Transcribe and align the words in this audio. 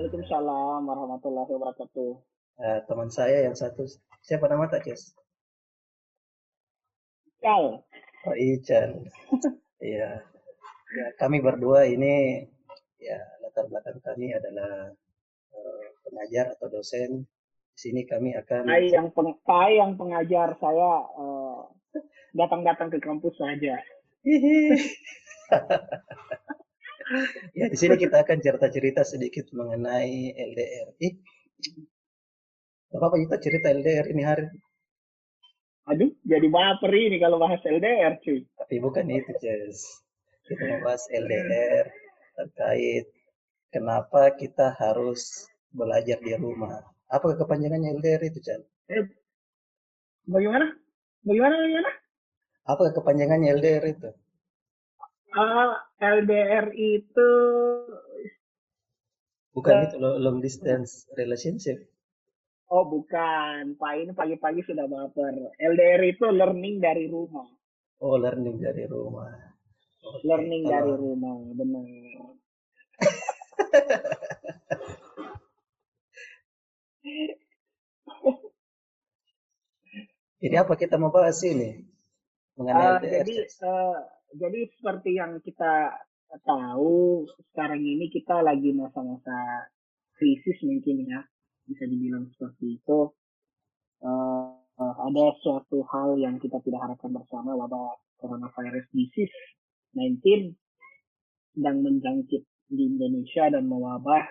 Waalaikumsalam 0.00 0.88
warahmatullahi 0.88 1.50
wabarakatuh. 1.60 2.10
Uh, 2.56 2.80
teman 2.88 3.12
saya 3.12 3.44
yang 3.44 3.52
satu, 3.52 3.84
siapa 4.24 4.48
nama 4.48 4.64
tak, 4.64 4.88
Ces? 4.88 5.12
Kal. 7.44 7.84
Oh, 8.24 8.32
Ican. 8.32 9.04
Iya. 9.84 10.24
ya, 10.96 11.06
kami 11.20 11.44
berdua 11.44 11.84
ini, 11.84 12.48
ya 12.96 13.20
latar 13.44 13.68
belakang 13.68 14.00
kami 14.00 14.32
adalah 14.32 14.88
uh, 15.52 15.84
pengajar 16.08 16.56
atau 16.56 16.72
dosen. 16.72 17.28
Di 17.76 17.78
sini 17.84 18.08
kami 18.08 18.32
akan... 18.40 18.72
Saya 18.72 19.04
yang, 19.04 19.12
peng, 19.12 19.36
saya 19.44 19.84
yang 19.84 20.00
pengajar, 20.00 20.56
saya 20.56 20.90
uh, 21.12 21.68
datang-datang 22.32 22.88
ke 22.88 23.04
kampus 23.04 23.36
saja. 23.36 23.76
ya 27.58 27.66
di 27.66 27.76
sini 27.78 27.94
kita 27.98 28.22
akan 28.22 28.38
cerita-cerita 28.38 29.02
sedikit 29.02 29.50
mengenai 29.50 30.34
LDR. 30.34 30.88
Ih, 31.02 31.14
apa 32.90 33.04
apa 33.06 33.16
kita 33.22 33.36
cerita 33.38 33.66
LDR 33.70 34.06
ini 34.10 34.22
hari? 34.22 34.46
Aduh, 35.90 36.14
jadi 36.22 36.46
baper 36.46 36.92
ini 36.94 37.18
kalau 37.18 37.42
bahas 37.42 37.58
LDR, 37.66 38.22
cuy. 38.22 38.46
Tapi 38.54 38.74
bukan 38.78 39.10
itu, 39.10 39.32
Jess. 39.42 40.06
Kita 40.46 40.62
membahas 40.66 41.02
LDR 41.10 41.86
terkait 42.38 43.06
kenapa 43.74 44.30
kita 44.38 44.74
harus 44.78 45.50
belajar 45.74 46.18
di 46.22 46.34
rumah. 46.38 46.82
Apa 47.10 47.34
kepanjangannya 47.34 47.98
LDR 47.98 48.22
itu, 48.22 48.38
Chan? 48.38 48.62
Eh, 48.90 49.06
bagaimana? 50.30 50.78
Bagaimana, 51.26 51.54
bagaimana? 51.58 51.90
Apa 52.70 52.82
kepanjangannya 52.94 53.48
LDR 53.58 53.84
itu? 53.90 54.10
Uh, 55.30 55.78
LDR 56.02 56.74
itu 56.74 57.30
bukan 59.54 59.74
uh, 59.78 59.82
itu 59.86 59.96
long 59.98 60.42
distance 60.42 61.06
relationship. 61.14 61.86
Oh 62.70 62.86
bukan, 62.86 63.74
Pak 63.78 63.92
ini 63.98 64.14
pagi-pagi 64.14 64.62
sudah 64.62 64.86
baper. 64.86 65.54
LDR 65.58 66.02
itu 66.06 66.26
learning 66.30 66.78
dari 66.82 67.10
rumah. 67.10 67.46
Oh 68.02 68.14
learning 68.18 68.62
dari 68.62 68.86
rumah. 68.86 69.30
Okay. 70.00 70.22
Learning 70.26 70.62
oh. 70.66 70.70
dari 70.70 70.94
rumah, 70.98 71.34
benar. 71.54 71.86
Jadi 80.40 80.54
apa 80.56 80.72
kita 80.74 80.96
mau 80.96 81.12
bahas 81.12 81.36
ini? 81.44 81.84
Mengenai 82.56 82.86
uh, 82.96 83.00
jadi 83.04 83.44
uh, 83.60 84.19
jadi 84.34 84.60
seperti 84.78 85.18
yang 85.18 85.42
kita 85.42 85.94
tahu 86.46 87.26
sekarang 87.50 87.82
ini 87.82 88.06
kita 88.06 88.38
lagi 88.38 88.70
masa-masa 88.70 89.66
krisis 90.14 90.58
mungkin 90.62 91.08
ya 91.08 91.20
bisa 91.66 91.86
dibilang 91.86 92.30
seperti 92.34 92.78
itu. 92.78 93.10
Uh, 94.00 94.56
uh, 94.80 94.94
ada 95.10 95.34
suatu 95.44 95.84
hal 95.90 96.16
yang 96.16 96.38
kita 96.38 96.62
tidak 96.62 96.80
harapkan 96.80 97.12
bersama 97.12 97.52
wabah 97.52 98.00
coronavirus 98.16 98.86
disease 98.94 99.34
19 99.92 100.54
sedang 101.52 101.82
menjangkit 101.82 102.42
di 102.70 102.82
Indonesia 102.86 103.50
dan 103.50 103.66
mewabah. 103.66 104.24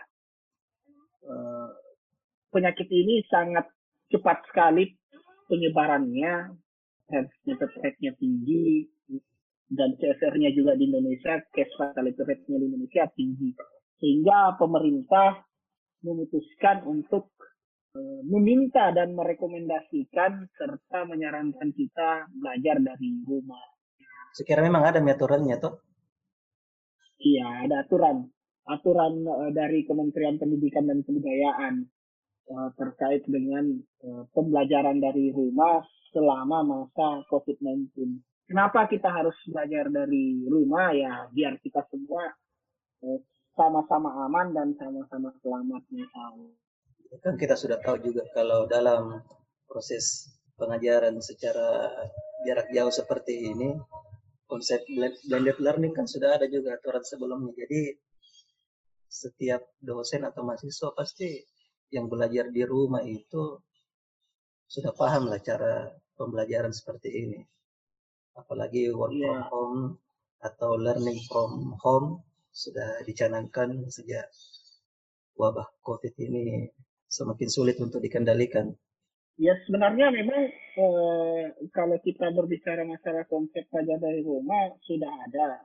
Uh, 1.27 1.69
penyakit 2.49 2.87
ini 2.89 3.21
sangat 3.27 3.67
cepat 4.09 4.41
sekali 4.49 4.95
penyebarannya, 5.51 6.55
transmitted 7.05 7.71
rate-nya 7.83 8.15
tinggi, 8.17 8.87
dan 9.69 9.93
CSR-nya 10.01 10.49
juga 10.57 10.73
di 10.73 10.89
Indonesia, 10.89 11.37
case 11.53 11.73
fatality 11.77 12.17
rate-nya 12.25 12.57
di 12.57 12.65
Indonesia 12.73 13.05
tinggi. 13.13 13.49
Sehingga 14.01 14.57
pemerintah 14.57 15.45
memutuskan 16.01 16.89
untuk 16.89 17.29
uh, 17.93 18.21
meminta 18.25 18.89
dan 18.89 19.13
merekomendasikan 19.13 20.49
serta 20.57 21.05
menyarankan 21.05 21.69
kita 21.75 22.25
belajar 22.33 22.81
dari 22.81 23.21
rumah. 23.29 23.61
Sekiranya 24.33 24.73
memang 24.73 24.83
ada 24.89 24.99
aturannya 25.03 25.55
toh? 25.61 25.85
Iya, 27.19 27.69
ada 27.69 27.85
aturan. 27.85 28.25
Aturan 28.65 29.13
uh, 29.27 29.51
dari 29.53 29.85
Kementerian 29.85 30.41
Pendidikan 30.41 30.89
dan 30.89 31.05
Kebudayaan 31.05 31.85
uh, 32.49 32.69
terkait 32.73 33.21
dengan 33.29 33.85
pembelajaran 34.31 35.03
dari 35.03 35.27
rumah 35.35 35.83
selama 36.15 36.63
masa 36.63 37.21
COVID-19. 37.27 38.23
Kenapa 38.49 38.89
kita 38.89 39.13
harus 39.13 39.37
belajar 39.45 39.93
dari 39.93 40.41
rumah 40.49 40.89
ya 40.89 41.29
biar 41.29 41.61
kita 41.61 41.85
semua 41.85 42.33
uh, 43.05 43.21
sama-sama 43.53 44.25
aman 44.25 44.49
dan 44.57 44.73
sama-sama 44.73 45.29
selamat 45.45 45.85
tahu. 45.85 46.49
Kan 47.21 47.37
kita 47.37 47.53
sudah 47.53 47.77
tahu 47.77 48.01
juga 48.01 48.25
kalau 48.33 48.65
dalam 48.65 49.21
proses 49.69 50.33
pengajaran 50.57 51.21
secara 51.21 51.93
jarak 52.41 52.73
jauh 52.73 52.89
seperti 52.89 53.53
ini 53.53 53.77
konsep 54.49 54.81
blended 55.29 55.61
learning 55.61 55.93
kan 55.93 56.09
sudah 56.09 56.41
ada 56.41 56.49
juga 56.49 56.73
aturan 56.73 57.05
sebelumnya. 57.05 57.53
Jadi 57.53 57.93
setiap 59.05 59.61
dosen 59.77 60.25
atau 60.25 60.41
mahasiswa 60.41 60.89
pasti 60.97 61.37
yang 61.93 62.09
belajar 62.09 62.49
di 62.49 62.65
rumah 62.65 63.05
itu 63.05 63.61
sudah 64.65 64.93
paham 64.97 65.29
lah 65.29 65.37
cara 65.37 65.93
pembelajaran 66.17 66.73
seperti 66.73 67.09
ini. 67.13 67.41
Apalagi 68.37 68.91
work 68.93 69.13
yeah. 69.15 69.25
from 69.25 69.41
home 69.49 69.81
atau 70.39 70.79
learning 70.79 71.19
from 71.27 71.75
home 71.79 72.23
sudah 72.49 73.03
dicanangkan 73.03 73.87
sejak 73.91 74.27
wabah 75.35 75.67
COVID 75.83 76.13
ini 76.19 76.67
semakin 77.07 77.49
sulit 77.49 77.77
untuk 77.79 78.03
dikendalikan. 78.03 78.73
Ya 79.39 79.55
sebenarnya 79.63 80.11
memang 80.11 80.51
eh, 80.75 81.43
kalau 81.71 81.95
kita 82.03 82.27
berbicara 82.35 82.83
masalah 82.83 83.23
konsep 83.31 83.63
belajar 83.71 83.95
dari 84.03 84.19
rumah 84.19 84.75
sudah 84.83 85.11
ada 85.31 85.63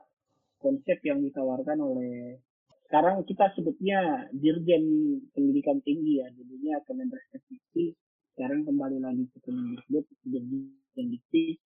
konsep 0.63 1.03
yang 1.03 1.19
ditawarkan 1.19 1.83
oleh 1.83 2.39
sekarang 2.85 3.25
kita 3.25 3.49
sebutnya 3.57 4.29
Dirjen 4.29 5.17
Pendidikan 5.33 5.81
Tinggi 5.81 6.21
ya, 6.21 6.29
jadinya 6.31 6.77
Kemendikbud 6.85 7.43
Dikti, 7.49 7.97
sekarang 8.37 8.61
kembali 8.61 9.01
lagi 9.01 9.25
ke 9.33 9.37
Kemendikbud, 9.41 10.05
Dirjen 10.21 11.07
Dikti. 11.09 11.57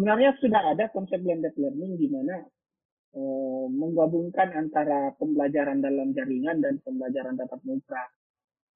Sebenarnya 0.00 0.32
sudah 0.40 0.72
ada 0.72 0.88
konsep 0.96 1.20
blended 1.20 1.52
learning 1.60 2.00
di 2.00 2.08
mana 2.08 2.40
e, 3.12 3.20
menggabungkan 3.68 4.48
antara 4.56 5.12
pembelajaran 5.20 5.84
dalam 5.84 6.16
jaringan 6.16 6.64
dan 6.64 6.80
pembelajaran 6.80 7.36
tatap 7.36 7.60
muka. 7.68 8.08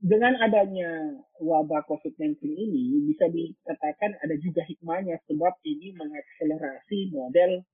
Dengan 0.05 0.37
adanya 0.37 1.17
wabah 1.41 1.89
COVID-19 1.89 2.45
ini, 2.45 3.09
bisa 3.09 3.25
dikatakan 3.33 4.21
ada 4.21 4.37
juga 4.37 4.69
hikmahnya 4.69 5.17
sebab 5.25 5.57
ini 5.65 5.97
mengakselerasi 5.97 7.09
model 7.17 7.65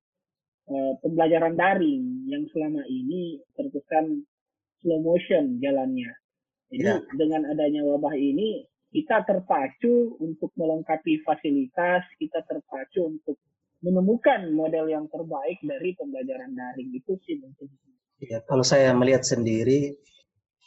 uh, 0.70 0.94
pembelajaran 1.02 1.58
daring 1.58 2.30
yang 2.30 2.46
selama 2.54 2.86
ini 2.86 3.42
terkesan 3.58 4.22
slow 4.78 5.02
motion 5.02 5.58
jalannya. 5.58 6.14
Jadi 6.70 6.86
ya. 6.86 7.02
dengan 7.18 7.50
adanya 7.50 7.82
wabah 7.82 8.14
ini 8.14 8.62
kita 8.90 9.22
terpacu 9.22 10.18
untuk 10.18 10.50
melengkapi 10.58 11.22
fasilitas, 11.22 12.02
kita 12.18 12.42
terpacu 12.42 13.06
untuk 13.06 13.38
menemukan 13.80 14.50
model 14.52 14.90
yang 14.90 15.06
terbaik 15.08 15.62
dari 15.62 15.94
pembelajaran 15.96 16.52
daring 16.52 16.90
itu 16.92 17.16
sih 17.24 17.38
mungkin. 17.40 17.70
Ya, 18.20 18.44
kalau 18.44 18.60
saya 18.66 18.92
melihat 18.92 19.24
sendiri 19.24 19.96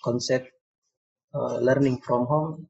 konsep 0.02 0.50
uh, 1.38 1.62
learning 1.62 2.02
from 2.02 2.26
home 2.26 2.66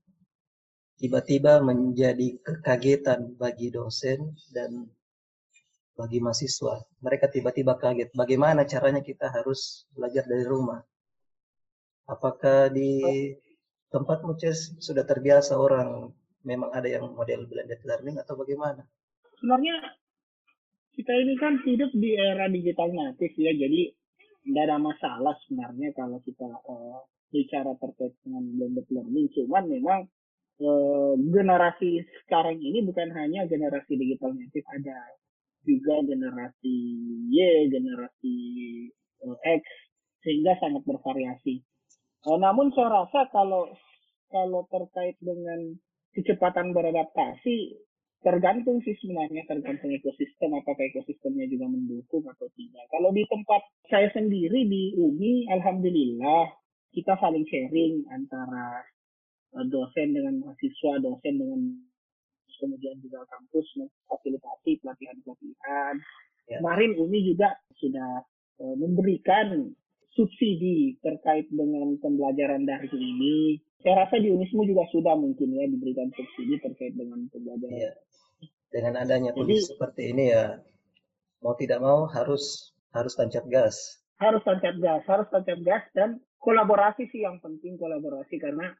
tiba-tiba 0.99 1.63
menjadi 1.63 2.39
kekagetan 2.43 3.35
bagi 3.39 3.71
dosen 3.71 4.35
dan 4.51 4.87
bagi 5.93 6.17
mahasiswa. 6.19 6.81
Mereka 7.03 7.29
tiba-tiba 7.29 7.77
kaget. 7.77 8.09
Bagaimana 8.17 8.65
caranya 8.65 9.03
kita 9.03 9.29
harus 9.29 9.85
belajar 9.93 10.25
dari 10.25 10.43
rumah? 10.47 10.81
Apakah 12.09 12.67
di 12.73 12.99
tempat 13.93 14.25
Muces 14.25 14.73
sudah 14.81 15.05
terbiasa 15.05 15.53
orang 15.53 16.09
memang 16.41 16.73
ada 16.73 16.89
yang 16.89 17.13
model 17.13 17.45
blended 17.45 17.79
learning 17.85 18.17
atau 18.17 18.33
bagaimana? 18.33 18.81
Sebenarnya 19.37 19.93
kita 20.97 21.13
ini 21.13 21.33
kan 21.37 21.61
hidup 21.61 21.93
di 21.93 22.17
era 22.17 22.49
digital 22.49 22.89
natif 22.89 23.37
ya, 23.37 23.53
jadi 23.53 23.93
tidak 24.43 24.63
ada 24.65 24.77
masalah 24.81 25.33
sebenarnya 25.45 25.93
kalau 25.95 26.19
kita 26.25 26.49
uh, 26.67 27.05
bicara 27.31 27.77
terkait 27.79 28.13
dengan 28.25 28.43
blended 28.57 28.87
learning. 28.89 29.27
Cuman 29.37 29.63
memang 29.69 29.99
uh, 30.59 31.13
generasi 31.17 32.03
sekarang 32.25 32.59
ini 32.59 32.81
bukan 32.83 33.13
hanya 33.13 33.45
generasi 33.45 33.93
digital 33.95 34.33
native, 34.35 34.67
ada 34.73 34.97
juga 35.63 36.03
generasi 36.03 36.75
Y, 37.31 37.37
generasi 37.71 38.35
uh, 39.23 39.37
X, 39.47 39.63
sehingga 40.25 40.59
sangat 40.59 40.83
bervariasi. 40.83 41.63
Uh, 42.23 42.39
namun 42.39 42.71
saya 42.71 43.03
rasa 43.03 43.27
kalau 43.35 43.67
kalau 44.31 44.65
terkait 44.71 45.19
dengan 45.19 45.75
kecepatan 46.15 46.71
beradaptasi, 46.71 47.77
tergantung 48.23 48.79
sih 48.81 48.95
sebenarnya 48.97 49.43
tergantung 49.45 49.91
ekosistem 49.91 50.55
apakah 50.55 50.87
ekosistemnya 50.89 51.45
juga 51.51 51.67
mendukung 51.67 52.23
atau 52.25 52.47
tidak. 52.55 52.85
Kalau 52.89 53.11
di 53.11 53.27
tempat 53.27 53.61
saya 53.91 54.07
sendiri 54.15 54.63
di 54.65 54.95
UMI, 54.95 55.51
alhamdulillah 55.51 56.49
kita 56.95 57.19
saling 57.19 57.43
sharing 57.51 58.07
antara 58.09 58.87
eh, 59.59 59.65
dosen 59.67 60.15
dengan 60.15 60.39
mahasiswa, 60.47 61.03
dosen 61.03 61.35
dengan 61.35 61.61
kemudian 62.63 62.95
juga 63.03 63.27
kampus 63.27 63.67
memfasilitasi 63.75 64.79
pelatihan-pelatihan. 64.79 65.95
Ya. 66.47 66.63
Kemarin 66.63 66.95
UMI 66.95 67.19
juga 67.35 67.51
sudah 67.75 68.23
uh, 68.63 68.75
memberikan 68.79 69.75
subsidi 70.13 70.97
terkait 71.01 71.49
dengan 71.49 71.97
pembelajaran 71.97 72.65
daring 72.65 72.97
ini. 72.97 73.61
Saya 73.83 74.07
rasa 74.07 74.21
di 74.21 74.31
Unismu 74.31 74.63
juga 74.63 74.87
sudah 74.93 75.17
mungkin 75.17 75.51
ya 75.53 75.67
diberikan 75.67 76.07
subsidi 76.13 76.61
terkait 76.61 76.95
dengan 76.95 77.27
pembelajaran. 77.29 77.75
Ya 77.75 77.91
dengan 78.73 78.97
adanya 78.97 79.37
kondisi 79.37 79.69
seperti 79.69 80.09
ini 80.09 80.33
ya 80.33 80.57
mau 81.45 81.53
tidak 81.53 81.77
mau 81.77 82.09
harus 82.09 82.73
harus 82.89 83.13
tancap 83.13 83.45
gas. 83.45 84.01
Harus 84.17 84.41
tancap 84.41 84.75
gas, 84.81 85.01
harus 85.05 85.27
tancap 85.29 85.59
gas 85.61 85.83
dan 85.93 86.17
kolaborasi 86.41 87.05
sih 87.13 87.21
yang 87.21 87.37
penting 87.37 87.77
kolaborasi 87.77 88.41
karena 88.41 88.73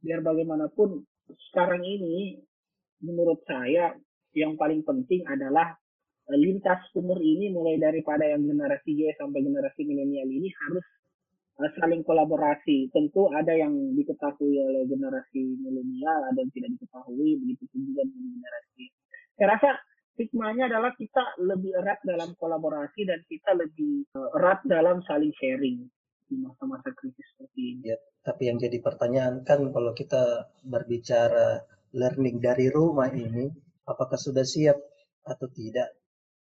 biar 0.00 0.24
bagaimanapun 0.24 1.04
sekarang 1.52 1.84
ini 1.84 2.40
menurut 3.04 3.44
saya 3.44 3.92
yang 4.32 4.56
paling 4.56 4.80
penting 4.88 5.24
adalah 5.28 5.76
lintas 6.34 6.82
umur 6.98 7.22
ini 7.22 7.54
mulai 7.54 7.78
daripada 7.78 8.26
yang 8.26 8.42
generasi 8.42 8.90
Y 8.98 9.14
sampai 9.14 9.46
generasi 9.46 9.86
milenial 9.86 10.26
ini 10.26 10.50
harus 10.66 10.86
eh, 11.62 11.70
saling 11.78 12.02
kolaborasi. 12.02 12.90
Tentu 12.90 13.30
ada 13.30 13.54
yang 13.54 13.94
diketahui 13.94 14.58
oleh 14.58 14.82
generasi 14.90 15.54
milenial, 15.62 16.26
ada 16.26 16.38
yang 16.42 16.50
tidak 16.50 16.74
diketahui, 16.74 17.38
begitu 17.38 17.64
juga 17.78 18.02
dengan 18.02 18.42
generasi 18.42 18.84
saya 19.36 19.52
rasa 19.52 19.70
hikmahnya 20.16 20.72
adalah 20.72 20.96
kita 20.96 21.36
lebih 21.44 21.76
erat 21.76 22.00
dalam 22.08 22.32
kolaborasi 22.40 23.04
dan 23.04 23.20
kita 23.28 23.52
lebih 23.52 24.08
eh, 24.16 24.30
erat 24.40 24.64
dalam 24.64 25.04
saling 25.04 25.32
sharing 25.36 25.84
di 26.26 26.36
masa-masa 26.40 26.88
krisis 26.96 27.22
seperti 27.36 27.60
ini. 27.76 27.92
Ya, 27.92 28.00
tapi 28.24 28.48
yang 28.48 28.56
jadi 28.56 28.80
pertanyaan 28.80 29.44
kan 29.44 29.60
kalau 29.70 29.92
kita 29.92 30.48
berbicara 30.64 31.62
learning 31.92 32.40
dari 32.40 32.72
rumah 32.72 33.12
ini, 33.12 33.52
apakah 33.84 34.16
sudah 34.16 34.42
siap 34.42 34.80
atau 35.28 35.46
tidak 35.52 35.92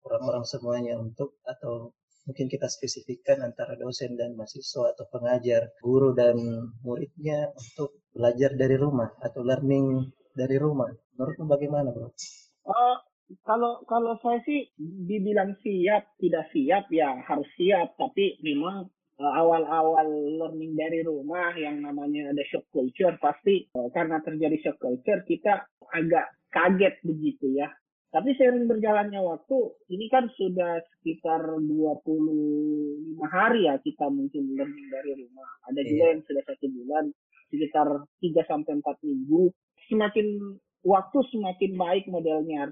orang-orang 0.06 0.46
semuanya 0.46 0.94
untuk 1.02 1.42
atau 1.44 1.92
mungkin 2.26 2.50
kita 2.50 2.66
spesifikkan 2.66 3.42
antara 3.46 3.78
dosen 3.78 4.18
dan 4.18 4.34
mahasiswa 4.34 4.94
atau 4.98 5.06
pengajar, 5.14 5.70
guru 5.82 6.14
dan 6.18 6.38
muridnya 6.82 7.54
untuk 7.54 8.02
belajar 8.14 8.58
dari 8.58 8.78
rumah 8.78 9.14
atau 9.22 9.46
learning 9.46 10.10
dari 10.34 10.58
rumah. 10.58 10.90
Menurutmu 11.16 11.46
bagaimana, 11.46 11.94
Bro? 11.94 12.10
Uh, 12.66 12.98
kalau 13.46 13.82
kalau 13.90 14.18
saya 14.22 14.42
sih 14.46 14.70
dibilang 14.78 15.58
siap 15.62 16.14
tidak 16.22 16.46
siap 16.54 16.86
ya 16.94 17.18
harus 17.26 17.50
siap 17.58 17.98
tapi 17.98 18.38
memang 18.46 18.86
uh, 19.18 19.34
awal-awal 19.42 20.06
learning 20.10 20.78
dari 20.78 21.02
rumah 21.02 21.54
yang 21.58 21.82
namanya 21.82 22.30
ada 22.30 22.44
shock 22.46 22.70
culture 22.70 23.18
pasti 23.18 23.66
uh, 23.74 23.90
karena 23.94 24.22
terjadi 24.22 24.58
shock 24.62 24.78
culture 24.78 25.26
kita 25.26 25.66
agak 25.94 26.26
kaget 26.54 26.96
begitu 27.02 27.58
ya 27.58 27.70
tapi 28.14 28.32
sering 28.40 28.70
berjalannya 28.70 29.20
waktu 29.20 29.58
ini 29.92 30.08
kan 30.08 30.30
sudah 30.38 30.80
sekitar 30.98 31.42
25 31.62 33.20
hari 33.28 33.68
ya 33.68 33.76
kita 33.82 34.08
mungkin 34.08 34.56
learning 34.56 34.88
dari 34.88 35.12
rumah. 35.20 35.50
Ada 35.68 35.82
juga 35.84 36.04
iya. 36.08 36.12
yang 36.16 36.22
sudah 36.24 36.44
satu 36.48 36.66
bulan 36.72 37.06
sekitar 37.52 37.88
3 38.24 38.52
sampai 38.52 38.72
4 38.80 39.08
minggu. 39.08 39.52
Semakin 39.92 40.28
waktu 40.88 41.18
semakin 41.34 41.72
baik 41.76 42.06
modelnya. 42.08 42.72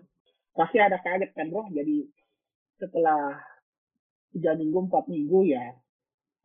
Pasti 0.54 0.78
ada 0.78 1.02
kaget 1.02 1.34
kan 1.34 1.50
bro? 1.50 1.66
Jadi 1.74 2.06
setelah 2.78 3.42
tiga 4.34 4.54
minggu 4.58 4.90
empat 4.90 5.06
minggu 5.10 5.50
ya 5.50 5.76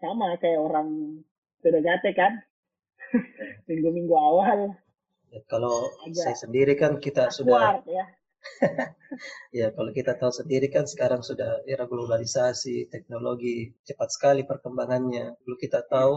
sama 0.00 0.35
kayak 0.38 0.58
orang 0.58 1.20
PDKT 1.62 2.05
kan? 2.14 2.32
Minggu-minggu 3.69 4.14
awal. 4.14 4.76
Ya, 5.29 5.40
kalau 5.49 5.93
saya 6.17 6.37
sendiri 6.37 6.76
kan 6.79 7.00
kita 7.00 7.29
sudah 7.29 7.81
ya. 7.85 8.05
ya 9.59 9.67
kalau 9.77 9.91
kita 9.95 10.12
tahu 10.21 10.33
sendiri 10.33 10.69
kan 10.69 10.85
sekarang 10.85 11.21
sudah 11.23 11.62
era 11.65 11.85
globalisasi 11.87 12.91
teknologi 12.93 13.73
cepat 13.87 14.09
sekali 14.12 14.43
perkembangannya. 14.45 15.37
Dulu 15.45 15.56
kita 15.56 15.87
tahu 15.87 16.15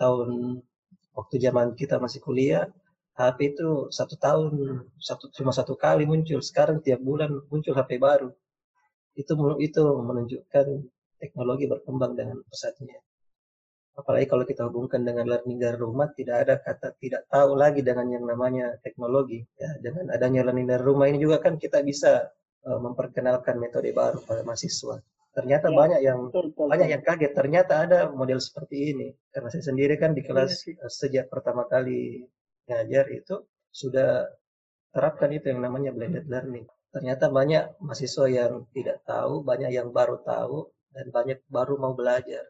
tahun 0.00 0.60
waktu 1.12 1.34
zaman 1.38 1.76
kita 1.76 2.00
masih 2.00 2.20
kuliah 2.24 2.64
HP 3.12 3.56
itu 3.56 3.92
satu 3.92 4.16
tahun 4.16 4.52
satu 4.96 5.28
cuma 5.36 5.52
satu 5.52 5.74
kali 5.76 6.08
muncul. 6.08 6.40
Sekarang 6.40 6.80
tiap 6.80 7.00
bulan 7.04 7.30
muncul 7.52 7.76
HP 7.76 8.00
baru. 8.00 8.30
Itu 9.12 9.36
itu 9.60 9.82
menunjukkan 9.84 10.66
teknologi 11.20 11.64
berkembang 11.68 12.16
dengan 12.16 12.40
pesatnya 12.48 12.98
apalagi 13.92 14.26
kalau 14.28 14.44
kita 14.48 14.64
hubungkan 14.68 15.04
dengan 15.04 15.28
learning 15.28 15.60
dari 15.60 15.76
rumah 15.76 16.08
tidak 16.16 16.48
ada 16.48 16.54
kata 16.60 16.96
tidak 16.96 17.28
tahu 17.28 17.52
lagi 17.54 17.84
dengan 17.84 18.08
yang 18.08 18.24
namanya 18.24 18.76
teknologi 18.80 19.44
ya. 19.60 19.68
Dengan 19.80 20.12
adanya 20.12 20.48
learning 20.48 20.68
dari 20.68 20.82
rumah 20.82 21.06
ini 21.08 21.20
juga 21.20 21.40
kan 21.44 21.60
kita 21.60 21.84
bisa 21.84 22.32
uh, 22.64 22.80
memperkenalkan 22.80 23.60
metode 23.60 23.92
baru 23.92 24.24
pada 24.24 24.42
mahasiswa. 24.42 25.00
Ternyata 25.32 25.72
ya, 25.72 25.76
banyak 25.76 26.00
yang 26.04 26.20
betul, 26.28 26.52
betul, 26.52 26.68
banyak 26.68 26.88
yang 26.92 27.02
kaget 27.04 27.32
ternyata 27.32 27.72
ada 27.88 27.98
model 28.12 28.36
seperti 28.36 28.92
ini. 28.92 29.08
Karena 29.32 29.48
saya 29.48 29.64
sendiri 29.64 29.96
kan 29.96 30.12
di 30.12 30.20
kelas 30.24 30.68
ya, 30.68 30.88
sejak 30.92 31.32
pertama 31.32 31.64
kali 31.64 32.28
ngajar 32.68 33.08
itu 33.12 33.40
sudah 33.72 34.28
terapkan 34.92 35.32
itu 35.32 35.48
yang 35.48 35.64
namanya 35.64 35.92
blended 35.96 36.28
learning. 36.28 36.68
Ternyata 36.92 37.32
banyak 37.32 37.80
mahasiswa 37.80 38.28
yang 38.28 38.68
tidak 38.76 39.00
tahu, 39.08 39.40
banyak 39.40 39.72
yang 39.72 39.88
baru 39.88 40.20
tahu, 40.20 40.68
dan 40.92 41.08
banyak 41.08 41.40
baru 41.48 41.80
mau 41.80 41.96
belajar. 41.96 42.44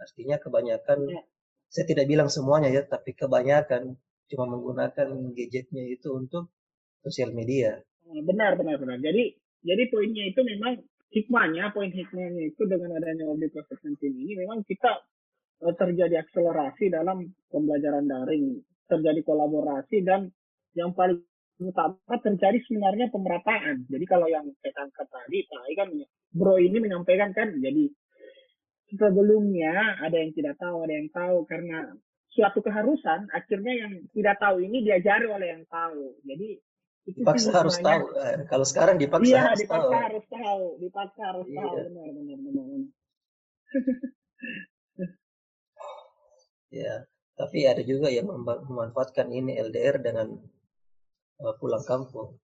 Artinya 0.00 0.36
kebanyakan, 0.42 0.98
ya. 1.06 1.22
saya 1.70 1.84
tidak 1.86 2.06
bilang 2.10 2.28
semuanya 2.30 2.70
ya, 2.70 2.82
tapi 2.84 3.14
kebanyakan 3.14 3.94
cuma 4.30 4.44
menggunakan 4.50 5.08
gadgetnya 5.36 5.84
itu 5.90 6.08
untuk 6.14 6.50
sosial 7.04 7.30
media. 7.36 7.78
Benar, 8.04 8.56
benar, 8.56 8.76
benar. 8.80 8.98
Jadi, 9.00 9.36
jadi 9.64 9.82
poinnya 9.88 10.24
itu 10.28 10.40
memang 10.44 10.80
hikmahnya, 11.14 11.70
poin 11.70 11.92
hikmahnya 11.94 12.50
itu 12.50 12.62
dengan 12.66 12.98
adanya 12.98 13.30
objek 13.30 13.54
COVID-19 13.54 14.10
ini 14.10 14.32
memang 14.42 14.66
kita 14.66 15.06
eh, 15.62 15.74
terjadi 15.78 16.26
akselerasi 16.26 16.90
dalam 16.90 17.30
pembelajaran 17.48 18.04
daring 18.04 18.58
terjadi 18.90 19.20
kolaborasi 19.24 20.04
dan 20.04 20.28
yang 20.74 20.92
paling 20.92 21.22
utama 21.62 21.96
terjadi 22.18 22.58
sebenarnya 22.66 23.06
pemerataan. 23.14 23.86
Jadi 23.86 24.04
kalau 24.10 24.26
yang 24.26 24.44
saya 24.58 24.74
tangkap 24.74 25.06
tadi, 25.06 25.46
Pak 25.46 25.62
kan 25.78 25.88
Bro 26.34 26.58
ini 26.58 26.82
menyampaikan 26.82 27.30
kan, 27.30 27.54
jadi 27.62 27.86
sebelumnya 28.92 30.00
ada 30.02 30.16
yang 30.16 30.32
tidak 30.36 30.60
tahu, 30.60 30.84
ada 30.84 30.94
yang 30.94 31.08
tahu 31.10 31.48
karena 31.48 31.96
suatu 32.34 32.58
keharusan, 32.60 33.30
akhirnya 33.30 33.74
yang 33.86 33.92
tidak 34.10 34.36
tahu 34.42 34.58
ini 34.60 34.82
diajari 34.82 35.26
oleh 35.30 35.54
yang 35.54 35.64
tahu. 35.70 36.18
Jadi 36.26 36.58
itu 37.04 37.20
dipaksa 37.20 37.52
harus 37.52 37.76
tahu. 37.78 38.04
Eh, 38.16 38.48
kalau 38.48 38.66
sekarang 38.66 38.96
dipaksa 38.96 39.28
iya, 39.28 39.40
harus 39.52 39.60
dipaksa 39.60 39.92
tahu. 39.92 40.04
harus 40.08 40.24
tahu, 40.26 40.64
dipaksa 40.80 41.20
harus 41.20 41.46
iya. 41.46 41.60
tahu, 41.60 41.74
benar, 41.76 42.08
benar, 42.10 42.38
benar. 42.40 42.64
benar. 42.64 42.88
ya, 46.80 46.94
tapi 47.36 47.58
ada 47.68 47.82
juga 47.84 48.08
yang 48.08 48.26
memanfaatkan 48.26 49.28
ini 49.30 49.54
LDR 49.60 50.00
dengan 50.00 50.32
uh, 51.44 51.54
pulang 51.60 51.84
kampung. 51.84 52.40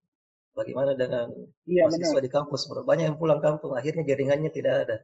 Bagaimana 0.51 0.93
dengan 0.99 1.31
iya, 1.63 1.87
mahasiswa 1.87 2.19
benar. 2.19 2.25
di 2.27 2.31
kampus? 2.31 2.61
Banyak 2.67 3.05
yang 3.11 3.17
pulang 3.19 3.39
kampung, 3.39 3.71
akhirnya 3.73 4.03
jaringannya 4.03 4.51
tidak 4.51 4.75
ada. 4.87 4.97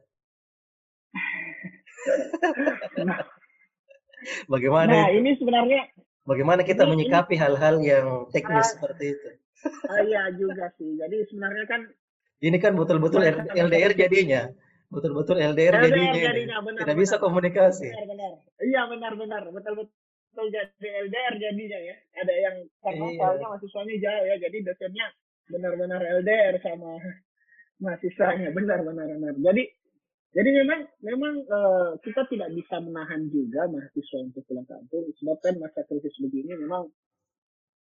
Nah, 3.04 3.18
bagaimana? 4.48 4.92
Nah, 4.92 5.08
ini 5.14 5.30
sebenarnya 5.38 5.80
bagaimana 6.24 6.60
kita 6.62 6.84
ini, 6.86 6.90
menyikapi 6.94 7.34
hal-hal 7.38 7.80
yang 7.82 8.28
teknis 8.34 8.66
uh, 8.66 8.70
seperti 8.76 9.16
itu? 9.16 9.28
Uh, 9.86 10.00
iya 10.06 10.30
juga 10.34 10.70
sih. 10.78 10.98
Jadi 10.98 11.26
sebenarnya 11.32 11.64
kan 11.66 11.80
ini 12.38 12.56
kan 12.62 12.78
betul-betul 12.78 13.22
LDR 13.54 13.92
jadinya 13.98 14.46
betul-betul 14.88 15.36
LDR, 15.36 15.76
LDR 15.76 15.84
jadinya, 15.84 16.22
jadinya 16.32 16.58
benar, 16.64 16.80
tidak 16.80 16.96
benar, 16.96 17.04
bisa 17.04 17.16
komunikasi. 17.20 17.88
Benar, 17.92 18.06
benar. 18.08 18.32
Iya 18.64 18.82
benar-benar 18.88 19.42
betul-betul 19.52 20.46
jadi 20.48 20.88
LDR 21.08 21.34
jadinya 21.36 21.78
ya. 21.84 21.96
Ada 22.24 22.34
yang 22.34 22.56
karena 22.80 23.06
iya. 23.12 23.18
soalnya 23.20 23.46
mahasiswanya 23.52 23.94
jauh 24.00 24.24
ya, 24.24 24.36
jadi 24.48 24.56
dosennya 24.64 25.06
benar-benar 25.48 26.00
LDR 26.24 26.54
sama 26.64 26.90
mahasiswanya 27.84 28.48
benar-benar 28.56 29.06
benar. 29.12 29.34
Jadi 29.36 29.62
jadi 30.36 30.50
memang 30.60 30.80
memang 31.00 31.34
uh, 31.48 31.96
kita 32.04 32.28
tidak 32.28 32.52
bisa 32.52 32.76
menahan 32.84 33.28
juga 33.32 33.64
mahasiswa 33.68 34.18
untuk 34.20 34.44
pulang 34.44 34.68
kampung 34.68 35.08
sebabkan 35.16 35.56
masa 35.56 35.80
krisis 35.88 36.12
begini 36.20 36.52
memang 36.56 36.88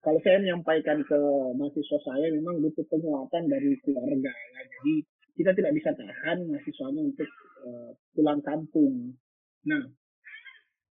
kalau 0.02 0.18
saya 0.26 0.42
menyampaikan 0.42 0.98
ke 1.06 1.18
mahasiswa 1.54 1.98
saya 2.02 2.26
memang 2.34 2.58
butuh 2.58 2.82
penguatan 2.90 3.46
dari 3.46 3.78
keluarga 3.86 4.34
ya. 4.34 4.62
Jadi 4.66 4.94
kita 5.38 5.50
tidak 5.54 5.72
bisa 5.78 5.90
tahan 5.94 6.38
mahasiswanya 6.50 7.02
untuk 7.06 7.30
uh, 7.62 7.90
pulang 8.10 8.42
kampung. 8.42 9.14
Nah, 9.62 9.82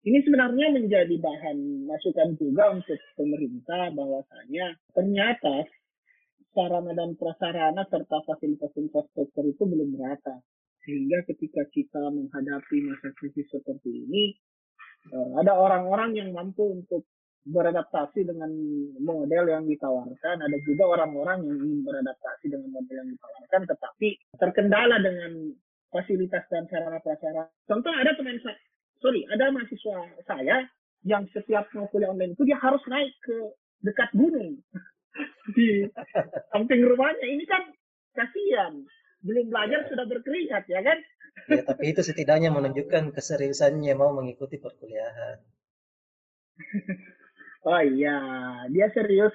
ini 0.07 0.19
sebenarnya 0.23 0.73
menjadi 0.73 1.13
bahan 1.19 1.91
masukan 1.91 2.39
juga 2.39 2.71
untuk 2.71 2.97
pemerintah 3.19 3.91
bahwasanya 3.93 4.79
ternyata 4.95 5.67
sarana 6.55 6.95
dan 6.95 7.19
prasarana 7.19 7.83
serta 7.91 8.19
fasilitas 8.25 8.71
infrastruktur 8.79 9.45
itu 9.45 9.63
belum 9.67 9.99
merata. 9.99 10.39
Sehingga 10.85 11.23
ketika 11.29 11.63
kita 11.71 12.03
menghadapi 12.09 12.77
masa 12.89 13.13
krisis 13.21 13.47
seperti 13.53 14.09
ini, 14.09 14.33
eh, 15.13 15.31
ada 15.41 15.53
orang-orang 15.57 16.17
yang 16.17 16.31
mampu 16.33 16.81
untuk 16.81 17.05
beradaptasi 17.49 18.29
dengan 18.29 18.53
model 19.01 19.45
yang 19.49 19.65
ditawarkan. 19.65 20.37
Ada 20.45 20.59
juga 20.69 20.93
orang-orang 20.93 21.49
yang 21.49 21.57
ingin 21.57 21.81
beradaptasi 21.89 22.53
dengan 22.53 22.69
model 22.69 22.97
yang 23.01 23.11
ditawarkan, 23.17 23.63
tetapi 23.65 24.09
terkendala 24.37 24.97
dengan 25.01 25.33
fasilitas 25.89 26.45
dan 26.53 26.69
sarana 26.69 27.01
prasarana. 27.01 27.49
Contoh 27.65 27.91
ada 27.91 28.13
teman 28.15 28.37
saya, 28.45 28.61
sorry, 29.01 29.25
ada 29.33 29.51
mahasiswa 29.51 29.97
saya 30.29 30.69
yang 31.09 31.25
setiap 31.33 31.65
mau 31.73 31.89
kuliah 31.89 32.13
online 32.13 32.37
itu 32.37 32.45
dia 32.45 32.61
harus 32.61 32.81
naik 32.85 33.13
ke 33.25 33.37
dekat 33.81 34.13
gunung 34.13 34.61
di 35.57 35.89
samping 36.53 36.85
rumahnya. 36.85 37.25
Ini 37.25 37.45
kan 37.49 37.63
kasihan, 38.15 38.85
belum 39.21 39.53
belajar 39.53 39.87
sudah 39.89 40.05
berkeringat 40.09 40.65
ya 40.69 40.81
kan? 40.81 40.99
Ya, 41.49 41.63
tapi 41.65 41.95
itu 41.95 42.03
setidaknya 42.03 42.51
menunjukkan 42.53 43.15
keseriusannya 43.15 43.95
mau 43.95 44.13
mengikuti 44.13 44.59
perkuliahan. 44.59 45.39
oh 47.71 47.83
iya, 47.85 48.17
dia 48.69 48.87
serius 48.93 49.33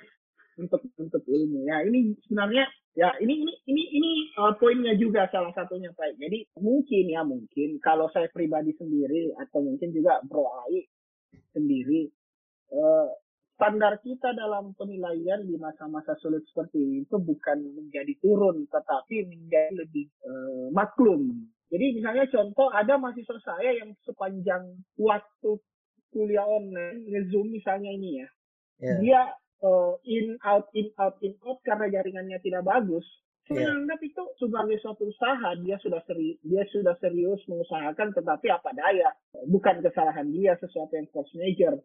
untuk 0.60 0.86
untuk 1.00 1.24
ilmu 1.26 1.66
ya. 1.66 1.82
Ini 1.86 2.16
sebenarnya 2.28 2.66
ya 2.96 3.12
ini 3.20 3.44
ini 3.44 3.54
ini 3.68 3.84
ini 4.00 4.12
uh, 4.40 4.54
poinnya 4.56 4.96
juga 4.96 5.28
salah 5.32 5.52
satunya 5.56 5.92
Pak. 5.92 6.20
Jadi 6.20 6.48
mungkin 6.60 7.06
ya 7.12 7.22
mungkin 7.24 7.80
kalau 7.84 8.08
saya 8.12 8.30
pribadi 8.32 8.76
sendiri 8.76 9.36
atau 9.40 9.64
mungkin 9.64 9.92
juga 9.92 10.22
Bro 10.24 10.48
Ai 10.68 10.88
sendiri 11.52 12.12
uh, 12.72 13.08
standar 13.56 14.04
kita 14.04 14.36
dalam 14.36 14.76
penilaian 14.76 15.40
di 15.48 15.56
masa-masa 15.56 16.14
sulit 16.20 16.44
seperti 16.52 17.08
itu 17.08 17.16
bukan 17.16 17.64
menjadi 17.72 18.14
turun 18.20 18.68
tetapi 18.68 19.32
menjadi 19.32 19.80
lebih 19.80 20.12
uh, 20.28 20.68
maklum. 20.76 21.32
Jadi 21.72 21.98
misalnya 21.98 22.28
contoh 22.30 22.70
ada 22.70 23.00
mahasiswa 23.00 23.40
saya 23.42 23.80
yang 23.80 23.96
sepanjang 24.06 24.76
waktu 25.00 25.58
kuliah 26.14 26.46
online, 26.46 27.04
ngezoom 27.10 27.52
misalnya 27.52 27.92
ini 27.92 28.24
ya, 28.24 28.28
yeah. 28.80 28.98
dia 29.04 29.22
uh, 29.66 30.00
in 30.08 30.40
out 30.46 30.72
in 30.72 30.88
out 30.96 31.20
in 31.20 31.36
out 31.44 31.60
karena 31.66 31.92
jaringannya 31.92 32.40
tidak 32.40 32.64
bagus. 32.64 33.04
Saya 33.46 33.68
yeah. 33.68 33.76
anggap 33.76 34.00
itu 34.02 34.24
sebagai 34.40 34.78
suatu 34.80 35.12
usaha 35.12 35.54
dia 35.60 35.76
sudah 35.84 36.02
seri, 36.08 36.40
dia 36.42 36.64
sudah 36.72 36.96
serius 37.04 37.44
mengusahakan 37.52 38.16
tetapi 38.16 38.48
apa 38.48 38.70
daya 38.74 39.12
bukan 39.50 39.84
kesalahan 39.84 40.32
dia 40.32 40.56
sesuatu 40.62 40.96
yang 40.96 41.08
force 41.12 41.34
major. 41.36 41.76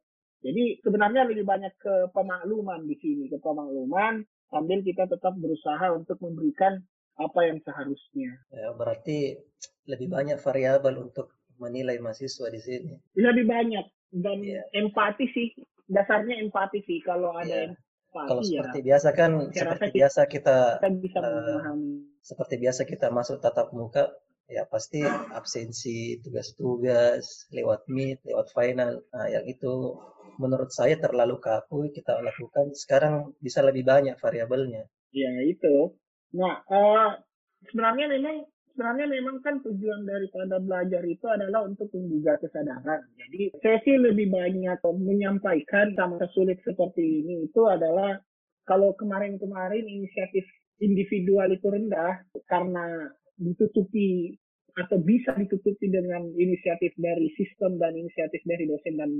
Jadi 0.40 0.80
sebenarnya 0.80 1.28
lebih 1.28 1.44
banyak 1.44 1.72
ke 1.76 2.08
pemakluman 2.16 2.84
di 2.88 2.96
sini, 2.96 3.28
ke 3.28 3.36
pemakluman 3.40 4.24
sambil 4.48 4.80
kita 4.80 5.04
tetap 5.04 5.36
berusaha 5.36 5.92
untuk 5.92 6.16
memberikan 6.24 6.80
apa 7.20 7.40
yang 7.44 7.60
seharusnya. 7.60 8.32
Ya, 8.48 8.72
berarti 8.72 9.36
lebih 9.84 10.08
banyak 10.08 10.40
variabel 10.40 11.10
untuk 11.10 11.36
menilai 11.60 12.00
mahasiswa 12.00 12.48
di 12.48 12.60
sini. 12.60 12.92
Lebih 13.20 13.44
banyak 13.44 13.84
dan 14.16 14.38
yeah. 14.42 14.64
empati 14.74 15.28
sih 15.30 15.54
dasarnya 15.86 16.42
empati 16.42 16.82
sih 16.86 16.98
kalau 17.02 17.34
ada 17.36 17.46
yeah. 17.46 17.70
empati 17.70 18.26
kalau 18.26 18.42
ya. 18.42 18.50
seperti 18.58 18.80
biasa 18.82 19.08
kan 19.14 19.30
seperti 19.54 19.86
kita, 19.86 19.96
biasa 20.02 20.20
kita, 20.26 20.58
kita 20.82 20.88
bisa 20.98 21.18
uh, 21.22 21.78
seperti 22.18 22.54
biasa 22.58 22.82
kita 22.88 23.06
masuk 23.14 23.38
tatap 23.38 23.70
muka 23.70 24.10
ya 24.50 24.66
pasti 24.66 25.06
absensi 25.30 26.18
tugas-tugas 26.26 27.46
lewat 27.54 27.86
meet 27.86 28.18
lewat 28.26 28.50
final 28.50 28.98
nah 29.14 29.30
yang 29.30 29.46
itu 29.46 29.94
menurut 30.40 30.72
saya 30.72 30.96
terlalu 30.96 31.36
kaku 31.36 31.92
kita 31.92 32.16
lakukan 32.24 32.72
sekarang 32.72 33.36
bisa 33.38 33.60
lebih 33.60 33.84
banyak 33.84 34.16
variabelnya 34.16 34.88
ya 35.12 35.30
itu 35.44 35.92
nah 36.32 36.64
uh, 36.64 37.20
sebenarnya 37.68 38.08
memang 38.16 38.48
sebenarnya 38.72 39.12
memang 39.12 39.44
kan 39.44 39.60
tujuan 39.60 40.08
daripada 40.08 40.56
belajar 40.56 41.04
itu 41.04 41.28
adalah 41.28 41.68
untuk 41.68 41.92
menggugah 41.92 42.40
kesadaran. 42.40 43.04
Jadi 43.20 43.52
saya 43.60 43.76
sih 43.84 44.00
lebih 44.00 44.32
banyak 44.32 44.80
menyampaikan 44.96 45.92
sama 45.92 46.16
sulit 46.32 46.56
seperti 46.64 47.20
ini 47.20 47.44
itu 47.44 47.60
adalah 47.68 48.16
kalau 48.64 48.96
kemarin-kemarin 48.96 49.84
inisiatif 49.84 50.48
individual 50.80 51.52
itu 51.52 51.68
rendah 51.68 52.24
karena 52.48 53.12
ditutupi 53.36 54.39
atau 54.76 54.98
bisa 55.02 55.34
ditutupi 55.34 55.90
dengan 55.90 56.26
inisiatif 56.36 56.94
dari 56.98 57.30
sistem 57.34 57.78
dan 57.80 57.96
inisiatif 57.96 58.40
dari 58.46 58.66
dosen 58.66 58.94
dan 58.98 59.10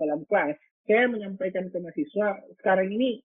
dalam 0.00 0.22
kelas. 0.26 0.56
Saya 0.84 1.08
menyampaikan 1.08 1.72
ke 1.72 1.78
mahasiswa 1.80 2.44
sekarang 2.60 2.92
ini 2.92 3.20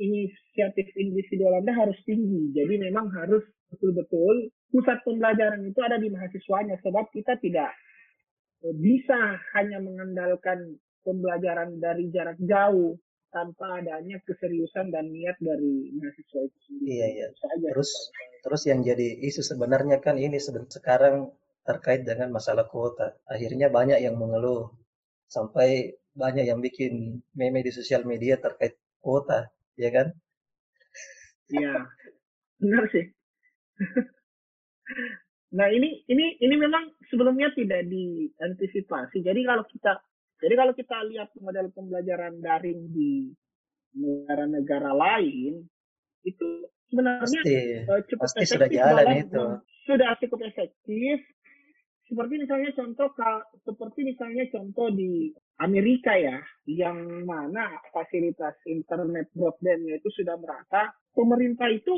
inisiatif 0.00 0.88
individual 0.96 1.60
Anda 1.60 1.76
harus 1.76 1.98
tinggi. 2.08 2.56
Jadi 2.56 2.80
memang 2.80 3.12
harus 3.12 3.44
betul-betul 3.68 4.48
pusat 4.72 4.98
pembelajaran 5.04 5.60
itu 5.66 5.80
ada 5.84 6.00
di 6.00 6.08
mahasiswanya 6.08 6.80
sebab 6.80 7.06
kita 7.12 7.36
tidak 7.38 7.70
e, 8.64 8.72
bisa 8.74 9.36
hanya 9.54 9.78
mengandalkan 9.78 10.80
pembelajaran 11.04 11.78
dari 11.78 12.08
jarak 12.10 12.40
jauh 12.40 12.96
tanpa 13.30 13.78
adanya 13.78 14.18
keseriusan 14.26 14.90
dan 14.90 15.06
niat 15.12 15.38
dari 15.38 15.94
mahasiswa 15.94 16.40
itu 16.48 16.58
sendiri. 16.66 16.88
Iya 16.90 17.06
iya. 17.14 17.26
Terus 17.70 17.90
terus 18.40 18.64
yang 18.68 18.80
jadi 18.80 19.20
isu 19.24 19.44
sebenarnya 19.44 20.00
kan 20.00 20.16
ini 20.16 20.40
sekarang 20.40 21.32
terkait 21.64 22.02
dengan 22.08 22.32
masalah 22.32 22.66
kuota. 22.66 23.14
Akhirnya 23.28 23.68
banyak 23.68 24.00
yang 24.00 24.16
mengeluh 24.16 24.72
sampai 25.30 25.94
banyak 26.16 26.50
yang 26.50 26.58
bikin 26.58 27.22
meme 27.36 27.62
di 27.62 27.70
sosial 27.70 28.02
media 28.02 28.40
terkait 28.40 28.74
kuota, 28.98 29.46
ya 29.78 29.90
kan? 29.94 30.10
Iya, 31.50 31.86
benar 32.58 32.84
sih. 32.90 33.06
nah 35.56 35.66
ini 35.66 36.06
ini 36.06 36.38
ini 36.38 36.54
memang 36.54 36.94
sebelumnya 37.10 37.50
tidak 37.54 37.86
diantisipasi. 37.86 39.22
Jadi 39.22 39.40
kalau 39.46 39.64
kita 39.66 39.98
jadi 40.40 40.54
kalau 40.56 40.72
kita 40.72 40.96
lihat 41.10 41.28
model 41.38 41.68
pembelajaran 41.74 42.40
daring 42.40 42.90
di 42.90 43.30
negara-negara 43.94 44.94
lain 44.94 45.66
itu 46.24 46.48
sebenarnya 46.90 47.24
pasti, 47.24 47.54
uh, 47.86 48.00
cukup 48.06 48.24
pasti 48.26 48.38
efektif 48.44 48.54
sudah 48.56 48.68
jalan 48.68 49.06
itu. 49.16 49.44
Sudah 49.86 50.10
cukup 50.20 50.40
efektif. 50.46 51.16
Seperti 52.10 52.34
misalnya 52.42 52.70
contoh 52.74 53.08
seperti 53.62 54.00
misalnya 54.02 54.44
contoh 54.50 54.90
di 54.90 55.30
Amerika 55.62 56.18
ya, 56.18 56.42
yang 56.66 57.22
mana 57.22 57.70
fasilitas 57.94 58.58
internet 58.66 59.30
broadbandnya 59.30 60.02
itu 60.02 60.10
sudah 60.18 60.34
merata, 60.34 60.90
pemerintah 61.14 61.70
itu 61.70 61.94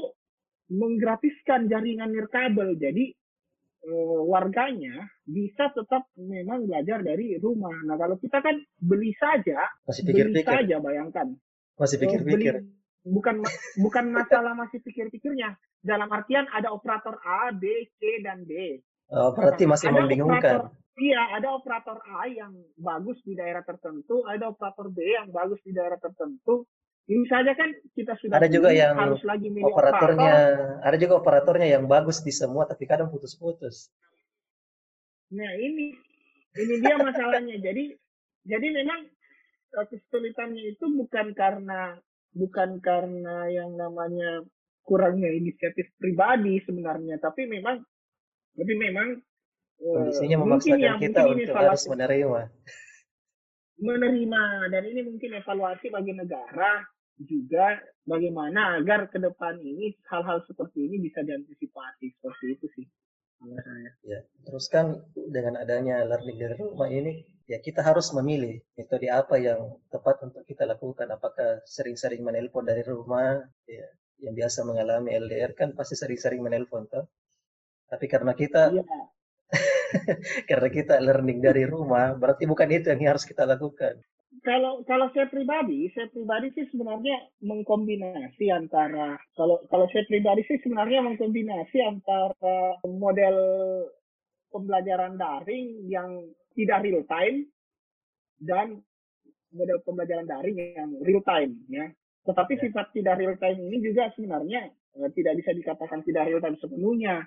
menggratiskan 0.68 1.64
jaringan 1.72 2.12
nirkabel. 2.12 2.76
Jadi 2.76 3.08
e, 3.88 3.92
warganya 4.28 5.08
bisa 5.24 5.72
tetap 5.72 6.12
memang 6.20 6.68
belajar 6.68 7.00
dari 7.00 7.40
rumah. 7.40 7.72
Nah 7.88 7.96
kalau 7.96 8.20
kita 8.20 8.44
kan 8.44 8.60
beli 8.84 9.16
saja, 9.16 9.64
masih 9.88 10.04
pikir 10.04 10.28
-pikir. 10.28 10.44
beli 10.44 10.44
saja 10.44 10.76
bayangkan. 10.76 11.26
Masih 11.80 11.96
pikir-pikir. 12.04 12.54
Bukan 13.02 13.42
bukan 13.82 14.04
masalah 14.14 14.54
masih 14.54 14.78
pikir-pikirnya. 14.82 15.58
Dalam 15.82 16.06
artian 16.10 16.46
ada 16.54 16.70
operator 16.70 17.18
A, 17.26 17.50
B, 17.50 17.90
C 17.98 18.22
dan 18.22 18.46
D. 18.46 18.78
Oh, 19.10 19.34
berarti 19.34 19.66
masih 19.66 19.90
ada 19.90 20.06
membingungkan. 20.06 20.70
Operator, 20.70 20.98
iya, 21.02 21.22
ada 21.34 21.48
operator 21.52 21.98
A 22.06 22.30
yang 22.30 22.54
bagus 22.78 23.18
di 23.26 23.34
daerah 23.34 23.66
tertentu, 23.66 24.22
ada 24.24 24.54
operator 24.54 24.86
B 24.88 25.02
yang 25.02 25.28
bagus 25.34 25.58
di 25.66 25.74
daerah 25.74 25.98
tertentu, 25.98 26.64
ini 27.10 27.24
saja 27.26 27.52
kan 27.58 27.70
kita 27.98 28.14
sudah 28.22 28.38
ada 28.38 28.46
juga 28.46 28.70
yang 28.70 28.94
harus 28.94 29.22
lagi 29.26 29.50
operatornya 29.50 30.34
operator. 30.38 30.86
ada 30.86 30.96
juga 30.98 31.14
operatornya 31.18 31.68
yang 31.78 31.84
bagus 31.90 32.22
di 32.22 32.30
semua 32.30 32.62
tapi 32.68 32.86
kadang 32.86 33.10
putus-putus 33.10 33.90
nah 35.32 35.50
ini 35.58 35.96
ini 36.54 36.74
dia 36.78 36.96
masalahnya 37.00 37.58
jadi 37.58 37.96
jadi 38.46 38.66
memang 38.70 39.00
eh, 39.74 39.86
kesulitannya 39.90 40.76
itu 40.76 40.84
bukan 40.94 41.34
karena 41.34 41.98
bukan 42.32 42.80
karena 42.80 43.48
yang 43.52 43.76
namanya 43.76 44.44
kurangnya 44.82 45.30
inisiatif 45.30 45.92
pribadi 46.00 46.58
sebenarnya 46.64 47.20
tapi 47.22 47.46
memang 47.46 47.80
tapi 48.52 48.72
memang 48.76 49.08
eh, 49.80 49.94
kondisinya 49.94 50.36
memaksakan 50.42 50.80
ya, 50.80 50.92
kita 50.98 51.20
untuk 51.28 51.54
harus 51.56 51.84
menerima 51.88 52.40
menerima 53.82 54.42
dan 54.70 54.82
ini 54.86 55.00
mungkin 55.06 55.30
evaluasi 55.38 55.90
bagi 55.90 56.12
negara 56.14 56.86
juga 57.20 57.78
bagaimana 58.06 58.80
agar 58.80 59.10
ke 59.10 59.18
depan 59.20 59.58
ini 59.62 59.94
hal-hal 60.10 60.42
seperti 60.48 60.90
ini 60.90 61.06
bisa 61.06 61.22
diantisipasi 61.22 62.06
seperti 62.18 62.44
itu 62.58 62.66
sih. 62.78 62.86
Ya, 64.06 64.22
terus 64.46 64.70
kan 64.70 65.02
dengan 65.14 65.58
adanya 65.58 66.06
learning 66.06 66.38
dari 66.38 66.56
rumah 66.62 66.86
ini 66.86 67.26
ya 67.50 67.58
kita 67.58 67.82
harus 67.82 68.14
memilih 68.14 68.62
metode 68.78 69.10
apa 69.10 69.34
yang 69.38 69.82
tepat 69.90 70.22
untuk 70.22 70.46
kita 70.46 70.62
lakukan. 70.62 71.10
Apakah 71.10 71.62
sering-sering 71.66 72.22
menelpon 72.22 72.62
dari 72.62 72.86
rumah 72.86 73.42
ya 73.66 73.86
yang 74.22 74.34
biasa 74.38 74.62
mengalami 74.62 75.18
LDR 75.18 75.52
kan 75.58 75.74
pasti 75.74 75.98
sering-sering 75.98 76.38
menelpon 76.38 76.86
toh. 76.86 77.06
Tapi 77.90 78.06
karena 78.06 78.32
kita 78.32 78.70
ya. 78.70 78.84
karena 80.48 80.68
kita 80.72 80.94
learning 81.02 81.44
dari 81.44 81.68
rumah 81.68 82.16
berarti 82.16 82.48
bukan 82.48 82.68
itu 82.72 82.88
yang 82.88 83.12
harus 83.12 83.28
kita 83.28 83.44
lakukan 83.44 84.00
kalau 84.42 84.82
kalau 84.82 85.06
saya 85.14 85.30
pribadi, 85.30 85.86
saya 85.94 86.10
pribadi 86.10 86.50
sih 86.58 86.66
sebenarnya 86.74 87.30
mengkombinasi 87.46 88.50
antara 88.50 89.14
kalau 89.38 89.62
kalau 89.70 89.86
saya 89.94 90.02
pribadi 90.10 90.42
sih 90.50 90.58
sebenarnya 90.66 90.98
mengkombinasi 91.06 91.78
antara 91.78 92.74
model 92.82 93.38
pembelajaran 94.50 95.14
daring 95.14 95.86
yang 95.86 96.26
tidak 96.58 96.82
real 96.82 97.06
time 97.06 97.46
dan 98.42 98.82
model 99.54 99.78
pembelajaran 99.86 100.26
daring 100.26 100.58
yang 100.58 100.90
real 101.06 101.22
time 101.22 101.62
ya. 101.70 101.86
Tetapi 102.26 102.58
ya. 102.58 102.60
sifat 102.66 102.86
tidak 102.98 103.22
real 103.22 103.38
time 103.38 103.62
ini 103.62 103.78
juga 103.78 104.10
sebenarnya 104.10 104.74
eh, 104.74 105.10
tidak 105.14 105.38
bisa 105.38 105.54
dikatakan 105.54 106.02
tidak 106.02 106.26
real 106.26 106.42
time 106.42 106.58
sepenuhnya. 106.58 107.22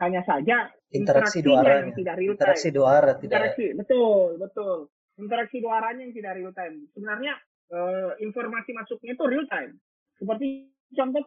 Hanya 0.00 0.24
saja 0.24 0.72
interaksi 0.96 1.44
dua 1.44 1.60
arah 1.60 1.92
tidak 1.92 2.14
real 2.16 2.32
time. 2.32 2.40
Interaksi 2.40 2.68
dua 2.72 2.88
arah 3.02 3.14
tidak. 3.18 3.26
Interaksi 3.26 3.66
betul 3.74 4.38
betul 4.38 4.88
interaksi 5.18 5.58
dua 5.58 5.82
arahnya 5.82 6.06
yang 6.06 6.14
tidak 6.14 6.32
real 6.38 6.52
time. 6.54 6.86
Sebenarnya 6.94 7.32
uh, 7.72 8.12
informasi 8.20 8.70
masuknya 8.76 9.16
itu 9.16 9.24
real 9.26 9.46
time. 9.48 9.72
Seperti 10.20 10.70
contoh 10.94 11.22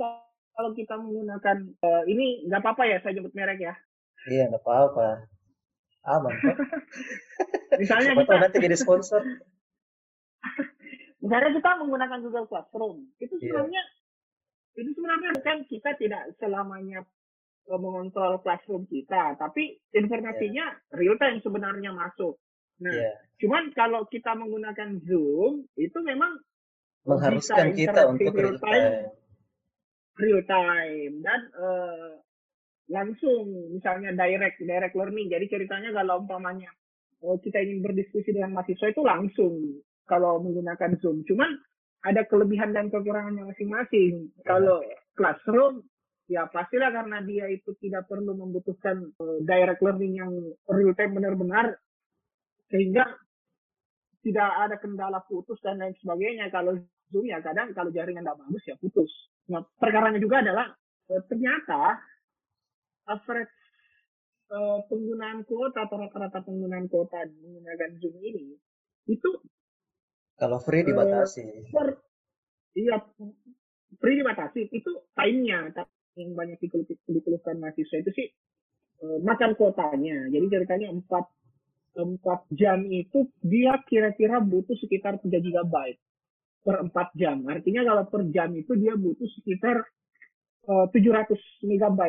kalau 0.54 0.72
kita 0.78 0.94
menggunakan 0.96 1.58
uh, 1.82 2.04
ini 2.06 2.46
nggak 2.46 2.62
apa-apa 2.62 2.84
ya 2.86 2.98
saya 3.02 3.18
sebut 3.18 3.34
merek 3.34 3.60
ya. 3.60 3.74
Iya 4.30 4.54
nggak 4.54 4.64
apa-apa. 4.64 5.28
Aman 6.04 6.36
kok. 6.36 6.58
Misalnya 7.82 8.12
kita 8.20 8.34
nanti 8.38 8.58
jadi 8.60 8.78
sponsor. 8.78 9.24
Misalnya 11.24 11.56
kita 11.56 11.80
menggunakan 11.80 12.20
Google 12.20 12.52
Classroom, 12.52 13.08
itu 13.16 13.40
iya. 13.40 13.48
sebenarnya 13.48 13.80
yeah. 13.80 14.80
itu 14.84 14.92
sebenarnya 14.92 15.30
kan 15.40 15.58
kita 15.72 15.96
tidak 15.96 16.36
selamanya 16.36 17.00
eh, 17.72 17.80
mengontrol 17.80 18.44
classroom 18.44 18.84
kita, 18.92 19.40
tapi 19.40 19.80
informasinya 19.96 20.76
yeah. 20.76 20.96
real 21.00 21.16
time 21.16 21.40
sebenarnya 21.40 21.96
masuk. 21.96 22.36
Nah, 22.82 22.94
yeah. 22.96 23.16
cuman 23.38 23.70
kalau 23.78 24.08
kita 24.10 24.34
menggunakan 24.34 24.98
Zoom 25.06 25.70
itu 25.78 25.98
memang 26.02 26.42
mengharuskan 27.06 27.76
kita 27.76 28.10
untuk 28.10 28.34
real 28.34 28.58
time, 28.58 28.96
real 30.18 30.42
time 30.48 31.14
dan 31.22 31.40
uh, 31.60 32.12
langsung 32.90 33.76
misalnya 33.76 34.16
direct 34.16 34.58
direct 34.64 34.96
learning. 34.96 35.28
Jadi 35.30 35.46
ceritanya 35.52 35.92
kalau 35.94 36.24
umpamanya 36.24 36.72
uh, 37.22 37.38
kita 37.38 37.62
ingin 37.62 37.84
berdiskusi 37.84 38.34
dengan 38.34 38.56
mahasiswa 38.56 38.90
itu 38.90 39.04
langsung 39.04 39.54
kalau 40.08 40.42
menggunakan 40.42 40.98
Zoom. 41.00 41.22
Cuman 41.28 41.54
ada 42.04 42.28
kelebihan 42.28 42.76
dan 42.76 42.92
kekurangannya 42.92 43.48
masing-masing. 43.48 44.34
Yeah. 44.42 44.44
Kalau 44.48 44.84
classroom 45.14 45.86
ya 46.32 46.48
pastilah 46.48 46.90
karena 46.90 47.20
dia 47.28 47.52
itu 47.52 47.76
tidak 47.84 48.08
perlu 48.08 48.34
membutuhkan 48.34 49.12
uh, 49.20 49.40
direct 49.44 49.84
learning 49.84 50.24
yang 50.24 50.32
real 50.72 50.96
time 50.96 51.14
benar-benar 51.20 51.78
sehingga 52.74 53.06
tidak 54.26 54.50
ada 54.66 54.76
kendala 54.82 55.22
putus 55.30 55.62
dan 55.62 55.78
lain 55.78 55.94
sebagainya 56.02 56.50
kalau 56.50 56.74
Zoom 57.14 57.30
ya 57.30 57.38
kadang 57.46 57.70
kalau 57.78 57.94
jaringan 57.94 58.26
tidak 58.26 58.42
bagus 58.42 58.64
ya 58.66 58.76
putus. 58.82 59.12
Nah, 59.54 59.62
perkaranya 59.78 60.18
juga 60.18 60.42
adalah 60.42 60.74
eh, 61.14 61.22
ternyata 61.30 62.02
average 63.06 63.54
eh, 64.50 64.80
penggunaan 64.90 65.46
kuota 65.46 65.86
atau 65.86 66.02
rata-rata 66.02 66.42
penggunaan 66.42 66.90
kuota 66.90 67.22
menggunakan 67.30 68.02
Zoom 68.02 68.18
ini 68.26 68.58
itu 69.06 69.30
kalau 70.34 70.58
free 70.58 70.82
eh, 70.82 70.90
dibatasi. 70.90 71.70
Per, 71.70 71.88
iya 72.74 72.98
free 74.02 74.18
dibatasi 74.18 74.74
itu 74.74 74.92
time-nya 75.14 75.70
yang 76.18 76.34
banyak 76.34 76.58
dikeluhkan 77.06 77.62
mahasiswa 77.62 78.02
itu 78.02 78.12
sih 78.18 78.28
makan 79.04 79.54
kuotanya. 79.60 80.32
Jadi 80.32 80.46
ceritanya 80.48 80.90
empat 80.90 81.28
4 81.94 82.18
jam 82.58 82.80
itu 82.90 83.30
dia 83.46 83.78
kira-kira 83.86 84.42
butuh 84.42 84.74
sekitar 84.82 85.22
3 85.22 85.30
GB 85.30 85.76
per 86.66 86.76
4 86.90 87.20
jam. 87.20 87.38
Artinya 87.46 87.82
kalau 87.86 88.04
per 88.10 88.26
jam 88.34 88.50
itu 88.58 88.74
dia 88.80 88.98
butuh 88.98 89.30
sekitar 89.40 89.84
uh, 90.70 90.86
700 90.90 91.38
MB. 91.66 92.00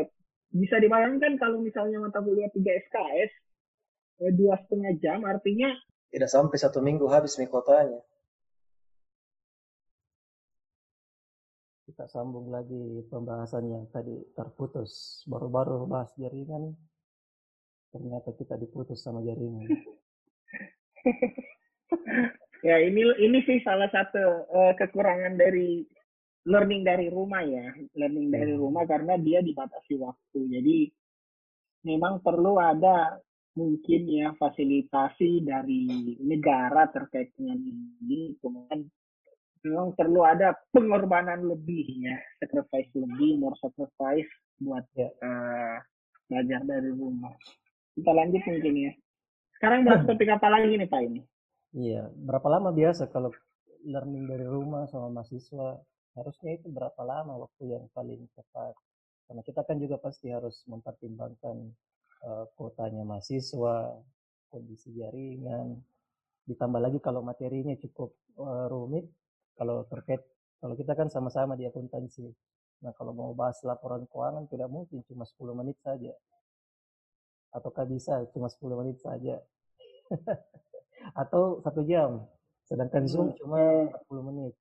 Bisa 0.55 0.79
dibayangkan 0.79 1.37
kalau 1.37 1.61
misalnya 1.61 2.01
mata 2.01 2.23
kuliah 2.23 2.49
3 2.49 2.63
SKS 2.63 3.31
eh, 4.23 4.33
dua 4.33 4.55
setengah 4.63 4.95
jam 5.03 5.27
artinya 5.27 5.75
tidak 6.15 6.31
sampai 6.31 6.55
satu 6.63 6.79
minggu 6.79 7.11
habis 7.11 7.35
nih 7.43 7.51
kotanya. 7.51 7.99
Kita 11.91 12.07
sambung 12.07 12.55
lagi 12.55 13.03
pembahasan 13.11 13.67
yang 13.67 13.85
tadi 13.91 14.23
terputus. 14.31 15.27
Baru-baru 15.27 15.91
bahas 15.91 16.15
jaringan, 16.15 16.71
ternyata 17.95 18.35
kita 18.35 18.59
diputus 18.59 18.99
sama 18.99 19.23
jaringan. 19.23 19.71
ya 22.69 22.83
ini 22.83 23.07
ini 23.23 23.39
sih 23.47 23.63
salah 23.63 23.87
satu 23.95 24.51
uh, 24.51 24.75
kekurangan 24.75 25.39
dari 25.39 25.87
learning 26.43 26.83
dari 26.83 27.07
rumah 27.07 27.47
ya, 27.47 27.71
learning 27.95 28.35
dari 28.35 28.59
hmm. 28.59 28.61
rumah 28.61 28.83
karena 28.91 29.15
dia 29.15 29.39
dibatasi 29.47 29.95
waktu. 30.03 30.41
Jadi 30.59 30.79
memang 31.87 32.19
perlu 32.19 32.59
ada 32.59 33.15
mungkin 33.55 34.11
ya 34.11 34.35
fasilitasi 34.35 35.47
dari 35.47 36.19
negara 36.19 36.91
terkait 36.91 37.31
dengan 37.39 37.63
ini, 37.63 38.35
kemudian 38.43 38.91
memang 39.63 39.95
perlu 39.95 40.27
ada 40.27 40.59
pengorbanan 40.75 41.47
lebih 41.47 41.87
ya, 42.03 42.19
sacrifice 42.43 42.91
lebih, 42.99 43.39
more 43.39 43.55
sacrifice 43.63 44.29
buat 44.59 44.83
ya. 44.99 45.09
uh, 45.23 45.79
belajar 46.29 46.61
dari 46.67 46.91
rumah 46.91 47.33
kita 47.95 48.11
lanjut 48.11 48.43
mungkin 48.43 48.75
ya. 48.75 48.93
Sekarang 49.57 49.87
bahas 49.87 50.03
topik 50.09 50.29
apa 50.29 50.47
lagi 50.51 50.75
nih 50.75 50.91
Pak 50.91 51.01
ini? 51.07 51.21
Iya, 51.75 52.11
berapa 52.11 52.47
lama 52.51 52.71
biasa 52.71 53.11
kalau 53.11 53.31
learning 53.87 54.27
dari 54.31 54.47
rumah 54.47 54.87
sama 54.91 55.11
mahasiswa? 55.11 55.79
Harusnya 56.15 56.51
itu 56.55 56.71
berapa 56.71 57.03
lama 57.03 57.35
waktu 57.47 57.75
yang 57.75 57.91
paling 57.91 58.27
tepat? 58.35 58.75
Karena 59.27 59.43
kita 59.43 59.67
kan 59.67 59.77
juga 59.83 59.97
pasti 59.99 60.31
harus 60.31 60.63
mempertimbangkan 60.71 61.57
uh, 62.23 62.45
kotanya 62.55 63.03
mahasiswa, 63.03 63.99
kondisi 64.47 64.95
jaringan, 64.95 65.83
ditambah 66.47 66.79
lagi 66.79 67.03
kalau 67.03 67.27
materinya 67.27 67.75
cukup 67.83 68.15
uh, 68.39 68.71
rumit, 68.71 69.11
kalau 69.59 69.83
terkait, 69.91 70.23
kalau 70.63 70.79
kita 70.79 70.95
kan 70.95 71.11
sama-sama 71.11 71.59
di 71.59 71.67
akuntansi. 71.67 72.31
Nah 72.87 72.93
kalau 72.95 73.11
mau 73.17 73.35
bahas 73.35 73.59
laporan 73.67 74.07
keuangan 74.07 74.47
tidak 74.47 74.71
mungkin 74.71 75.03
cuma 75.09 75.27
10 75.27 75.59
menit 75.59 75.81
saja 75.83 76.15
ataukah 77.55 77.87
bisa 77.87 78.27
cuma 78.35 78.51
10 78.51 78.81
menit 78.83 78.99
saja? 78.99 79.39
Atau 81.21 81.63
satu 81.63 81.87
jam? 81.87 82.27
Sedangkan 82.67 83.07
Zoom 83.07 83.31
hmm. 83.31 83.39
cuma 83.39 83.61
40 84.11 84.29
menit. 84.35 84.53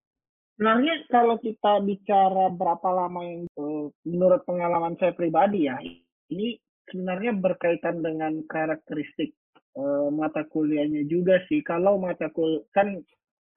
Sebenarnya 0.53 0.95
kalau 1.09 1.41
kita 1.41 1.81
bicara 1.81 2.53
berapa 2.53 2.89
lama 2.93 3.25
yang 3.25 3.49
uh, 3.57 3.89
menurut 4.05 4.45
pengalaman 4.45 4.93
saya 5.01 5.17
pribadi 5.17 5.65
ya 5.65 5.81
ini 6.29 6.61
sebenarnya 6.85 7.33
berkaitan 7.33 8.05
dengan 8.05 8.37
karakteristik 8.45 9.33
uh, 9.73 10.13
mata 10.13 10.45
kuliahnya 10.45 11.09
juga 11.09 11.41
sih. 11.49 11.65
Kalau 11.65 11.97
mata 11.97 12.29
kuliah 12.29 12.61
kan 12.69 13.01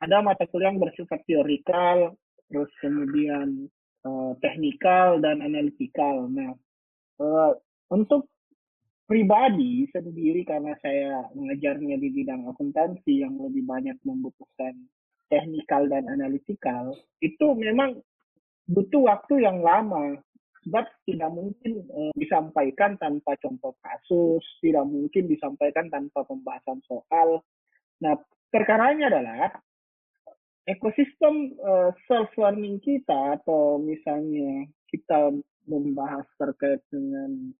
ada 0.01 0.25
mata 0.25 0.49
kuliah 0.49 0.72
yang 0.72 0.81
bersifat 0.81 1.20
teorikal 1.29 2.16
terus 2.46 2.70
kemudian 2.79 3.66
uh, 4.07 4.33
teknikal 4.38 5.18
dan 5.18 5.42
analitikal 5.42 6.31
nah 6.31 6.55
uh, 7.18 7.53
untuk 7.90 8.31
pribadi 9.07 9.87
sendiri 9.95 10.42
karena 10.42 10.75
saya 10.83 11.31
mengajarnya 11.33 11.95
di 11.97 12.09
bidang 12.11 12.51
akuntansi 12.51 13.23
yang 13.23 13.38
lebih 13.38 13.62
banyak 13.62 13.95
membutuhkan 14.03 14.75
teknikal 15.31 15.87
dan 15.87 16.11
analitikal 16.11 16.90
itu 17.23 17.47
memang 17.55 18.03
butuh 18.66 19.07
waktu 19.07 19.47
yang 19.47 19.62
lama. 19.62 20.19
Sebab 20.66 20.83
tidak 21.07 21.31
mungkin 21.31 21.87
e, 21.87 22.11
disampaikan 22.19 22.99
tanpa 22.99 23.38
contoh 23.38 23.79
kasus 23.79 24.42
tidak 24.59 24.83
mungkin 24.83 25.31
disampaikan 25.31 25.87
tanpa 25.87 26.27
pembahasan 26.27 26.83
soal. 26.90 27.47
Nah 28.03 28.19
perkaranya 28.51 29.07
adalah 29.07 29.55
ekosistem 30.66 31.55
e, 31.55 31.73
self 32.11 32.35
learning 32.35 32.83
kita 32.83 33.38
atau 33.38 33.79
misalnya 33.79 34.66
kita 34.90 35.38
membahas 35.71 36.27
terkait 36.35 36.83
dengan 36.90 37.55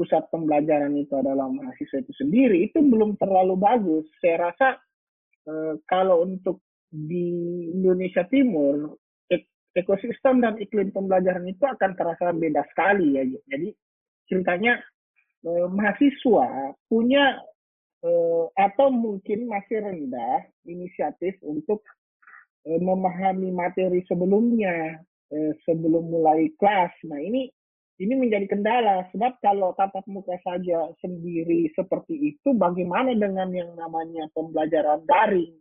pusat 0.00 0.32
pembelajaran 0.32 0.96
itu 0.96 1.12
adalah 1.12 1.52
mahasiswa 1.52 2.00
itu 2.00 2.12
sendiri 2.16 2.64
itu 2.64 2.80
belum 2.80 3.20
terlalu 3.20 3.60
bagus. 3.60 4.08
Saya 4.24 4.48
rasa 4.48 4.80
e, 5.44 5.76
kalau 5.84 6.24
untuk 6.24 6.64
di 6.88 7.28
Indonesia 7.76 8.24
Timur 8.24 8.96
ek 9.28 9.44
ekosistem 9.76 10.40
dan 10.40 10.56
iklim 10.56 10.88
pembelajaran 10.88 11.44
itu 11.44 11.60
akan 11.68 11.92
terasa 11.92 12.32
beda 12.32 12.64
sekali 12.72 13.20
ya. 13.20 13.28
Jadi 13.28 13.68
ceritanya 14.24 14.80
e, 15.44 15.50
mahasiswa 15.68 16.72
punya 16.88 17.36
e, 18.00 18.10
atau 18.56 18.88
mungkin 18.88 19.52
masih 19.52 19.84
rendah 19.84 20.48
inisiatif 20.64 21.36
untuk 21.44 21.84
e, 22.64 22.72
memahami 22.80 23.52
materi 23.52 24.00
sebelumnya 24.08 24.96
e, 25.28 25.52
sebelum 25.68 26.08
mulai 26.08 26.48
kelas. 26.56 26.96
Nah 27.04 27.20
ini 27.20 27.52
ini 28.00 28.16
menjadi 28.16 28.48
kendala 28.48 29.04
sebab 29.12 29.36
kalau 29.44 29.76
tatap 29.76 30.02
muka 30.08 30.34
saja 30.40 30.88
sendiri 31.04 31.68
seperti 31.76 32.34
itu 32.34 32.56
bagaimana 32.56 33.12
dengan 33.12 33.52
yang 33.52 33.76
namanya 33.76 34.26
pembelajaran 34.32 35.04
daring 35.04 35.60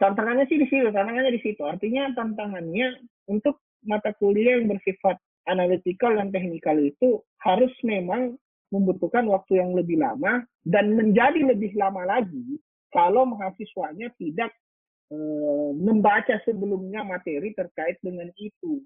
tantangannya 0.00 0.48
sih 0.48 0.58
di 0.58 0.66
situ, 0.66 0.88
tantangannya 0.88 1.36
di 1.36 1.42
situ. 1.44 1.60
Artinya 1.62 2.10
tantangannya 2.16 3.04
untuk 3.28 3.60
mata 3.84 4.16
kuliah 4.16 4.56
yang 4.58 4.72
bersifat 4.72 5.20
analytical 5.46 6.16
dan 6.16 6.32
teknikal 6.32 6.74
itu 6.80 7.20
harus 7.44 7.70
memang 7.84 8.34
membutuhkan 8.72 9.28
waktu 9.28 9.60
yang 9.60 9.76
lebih 9.76 10.00
lama 10.00 10.42
dan 10.64 10.96
menjadi 10.96 11.52
lebih 11.52 11.76
lama 11.76 12.08
lagi 12.08 12.58
kalau 12.90 13.28
mahasiswanya 13.28 14.10
tidak 14.16 14.50
e, 15.10 15.16
membaca 15.74 16.38
sebelumnya 16.46 17.04
materi 17.04 17.52
terkait 17.52 17.98
dengan 18.00 18.30
itu. 18.38 18.84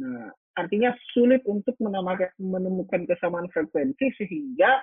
Nah, 0.00 0.28
artinya 0.54 0.94
sulit 1.12 1.42
untuk 1.46 1.74
menemukan 2.38 3.02
kesamaan 3.10 3.50
frekuensi 3.50 4.06
sehingga 4.18 4.82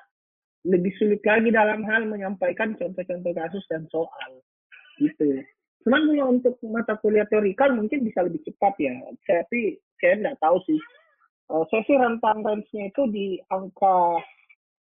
lebih 0.68 0.94
sulit 1.00 1.22
lagi 1.26 1.50
dalam 1.50 1.82
hal 1.88 2.06
menyampaikan 2.06 2.78
contoh-contoh 2.78 3.34
kasus 3.34 3.66
dan 3.72 3.88
soal. 3.90 4.32
Gitu. 5.02 5.42
Cuman 5.82 6.06
kalau 6.14 6.38
untuk 6.38 6.56
mata 6.70 6.94
kuliah 7.02 7.26
teorikal 7.26 7.74
mungkin 7.74 8.06
bisa 8.06 8.22
lebih 8.22 8.46
cepat 8.46 8.78
ya. 8.78 8.94
Tapi 9.26 9.82
saya 9.98 10.14
tidak 10.22 10.38
tahu 10.38 10.58
sih. 10.70 10.80
Uh, 11.50 11.66
saya 11.74 11.84
sih 11.90 11.98
rentang 11.98 12.46
range-nya 12.46 12.94
itu 12.94 13.04
di 13.12 13.28
angka 13.52 14.22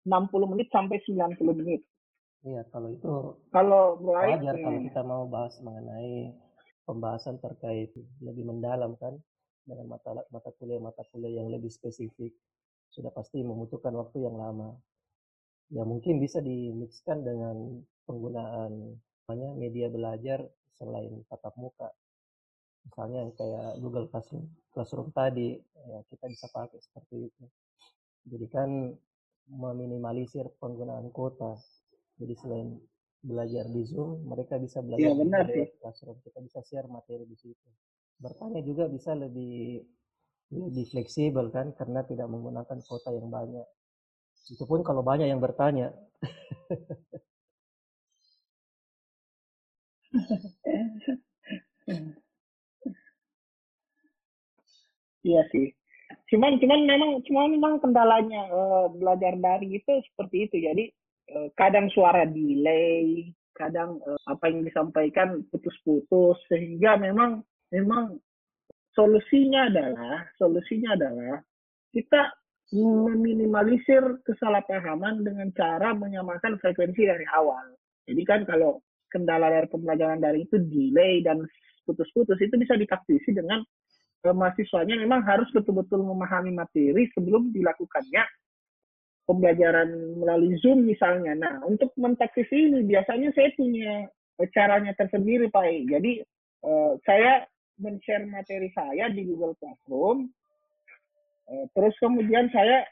60 0.09 0.51
menit 0.51 0.67
sampai 0.73 0.97
90 1.05 1.37
menit. 1.61 1.81
Iya, 2.39 2.63
kalau 2.71 2.89
itu 2.95 3.35
kalau 3.51 3.99
wajar 3.99 4.55
ya. 4.55 4.63
kalau 4.63 4.79
kita 4.79 5.01
mau 5.03 5.23
bahas 5.27 5.59
mengenai 5.59 6.31
pembahasan 6.87 7.35
terkait 7.43 7.91
lebih 8.23 8.47
mendalam 8.47 8.95
kan 8.95 9.19
dengan 9.69 9.85
mata 9.85 10.17
mata 10.33 10.49
kuliah 10.57 10.81
mata 10.81 11.05
kuliah 11.13 11.39
yang 11.39 11.53
lebih 11.53 11.69
spesifik 11.69 12.33
sudah 12.89 13.13
pasti 13.13 13.45
membutuhkan 13.45 13.93
waktu 13.93 14.25
yang 14.25 14.35
lama. 14.35 14.73
Ya 15.69 15.85
mungkin 15.85 16.17
bisa 16.17 16.41
dimixkan 16.41 17.21
dengan 17.21 17.85
penggunaan 18.09 18.97
banyak 19.29 19.53
media 19.61 19.85
belajar 19.93 20.41
selain 20.73 21.21
tatap 21.29 21.53
muka. 21.61 21.93
Misalnya 22.89 23.29
kayak 23.37 23.77
Google 23.77 24.09
Classroom, 24.09 24.49
Classroom 24.73 25.13
tadi 25.13 25.61
ya 25.61 26.01
kita 26.09 26.25
bisa 26.25 26.49
pakai 26.49 26.81
seperti 26.81 27.29
itu. 27.29 27.45
Jadi 28.25 28.47
kan 28.49 28.69
meminimalisir 29.53 30.49
penggunaan 30.57 31.13
kuota. 31.13 31.53
Jadi 32.17 32.33
selain 32.41 32.73
belajar 33.21 33.69
di 33.69 33.85
Zoom 33.85 34.25
mereka 34.25 34.57
bisa 34.57 34.81
belajar 34.81 35.13
ya, 35.13 35.13
benar, 35.13 35.45
di 35.45 35.69
Classroom. 35.77 36.17
Kita 36.25 36.41
bisa 36.41 36.65
share 36.65 36.89
materi 36.89 37.29
di 37.29 37.37
situ 37.37 37.69
bertanya 38.19 38.59
juga 38.63 38.91
bisa 38.91 39.15
lebih 39.15 39.83
lebih 40.51 40.85
fleksibel 40.91 41.47
kan 41.53 41.71
karena 41.77 42.03
tidak 42.03 42.27
menggunakan 42.27 42.77
kuota 42.83 43.15
yang 43.15 43.31
banyak 43.31 43.63
itu 44.49 44.65
pun 44.65 44.81
kalau 44.81 45.05
banyak 45.05 45.29
yang 45.29 45.39
bertanya 45.39 45.93
Iya 55.19 55.41
sih. 55.51 55.67
Cuman 56.31 56.57
cuman 56.61 56.79
memang 56.85 57.11
cuma 57.27 57.41
memang 57.49 57.73
kendalanya 57.83 58.47
uh, 58.49 58.87
belajar 58.93 59.35
dari 59.37 59.81
itu 59.81 59.93
seperti 60.09 60.49
itu. 60.49 60.55
Jadi 60.63 60.83
uh, 61.35 61.47
kadang 61.59 61.91
suara 61.91 62.23
delay, 62.25 63.29
kadang 63.57 63.99
uh, 64.05 64.19
apa 64.29 64.49
yang 64.49 64.63
disampaikan 64.63 65.43
putus-putus 65.51 66.39
sehingga 66.47 66.95
memang 66.97 67.43
memang 67.73 68.17
solusinya 68.93 69.69
adalah 69.69 70.25
solusinya 70.35 70.97
adalah 70.97 71.39
kita 71.93 72.33
meminimalisir 72.69 74.21
kesalahpahaman 74.21 75.25
dengan 75.25 75.49
cara 75.57 75.97
menyamakan 75.97 76.61
frekuensi 76.61 77.01
dari 77.01 77.25
awal. 77.33 77.73
Jadi 78.05 78.21
kan 78.25 78.45
kalau 78.45 78.81
kendala 79.09 79.49
dari 79.49 79.65
pembelajaran 79.73 80.21
dari 80.21 80.45
itu 80.45 80.61
delay 80.69 81.25
dan 81.25 81.41
putus-putus 81.89 82.37
itu 82.37 82.53
bisa 82.61 82.77
ditaktisi 82.77 83.33
dengan 83.33 83.65
eh, 84.21 84.35
mahasiswanya 84.35 85.01
memang 85.01 85.25
harus 85.25 85.49
betul-betul 85.49 86.05
memahami 86.05 86.53
materi 86.53 87.09
sebelum 87.17 87.49
dilakukannya 87.49 88.21
pembelajaran 89.25 89.89
melalui 90.17 90.57
Zoom 90.61 90.85
misalnya. 90.85 91.33
Nah, 91.37 91.53
untuk 91.65 91.93
mentaktisi 91.97 92.69
ini 92.69 92.85
biasanya 92.85 93.33
saya 93.33 93.49
punya 93.57 94.05
eh, 94.37 94.49
caranya 94.53 94.93
tersendiri 94.93 95.49
Pak. 95.49 95.65
Jadi 95.89 96.21
eh, 96.65 96.91
saya 97.01 97.49
men-share 97.79 98.27
materi 98.27 98.69
saya 98.75 99.07
di 99.09 99.25
Google 99.25 99.55
Classroom. 99.57 100.27
Eh, 101.49 101.65
terus 101.73 101.95
kemudian 101.97 102.51
saya 102.53 102.85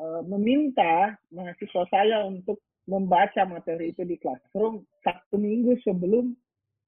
eh, 0.00 0.22
meminta 0.26 1.14
mahasiswa 1.30 1.84
saya 1.92 2.26
untuk 2.26 2.58
membaca 2.86 3.42
materi 3.46 3.90
itu 3.90 4.06
di 4.06 4.14
classroom 4.16 4.86
satu 5.02 5.36
minggu 5.36 5.74
sebelum 5.82 6.30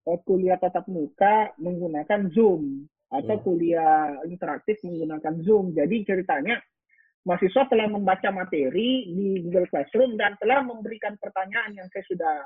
uh, 0.06 0.18
kuliah 0.22 0.56
tatap 0.56 0.86
muka 0.86 1.52
menggunakan 1.58 2.30
Zoom 2.30 2.86
atau 3.10 3.36
yeah. 3.36 3.44
kuliah 3.44 3.98
interaktif 4.30 4.78
menggunakan 4.86 5.42
Zoom. 5.42 5.74
Jadi 5.74 6.06
ceritanya 6.06 6.62
mahasiswa 7.26 7.66
telah 7.66 7.90
membaca 7.90 8.30
materi 8.30 9.10
di 9.10 9.42
Google 9.42 9.66
Classroom 9.68 10.14
dan 10.14 10.38
telah 10.38 10.62
memberikan 10.62 11.18
pertanyaan 11.18 11.74
yang 11.74 11.88
saya 11.90 12.04
sudah 12.06 12.36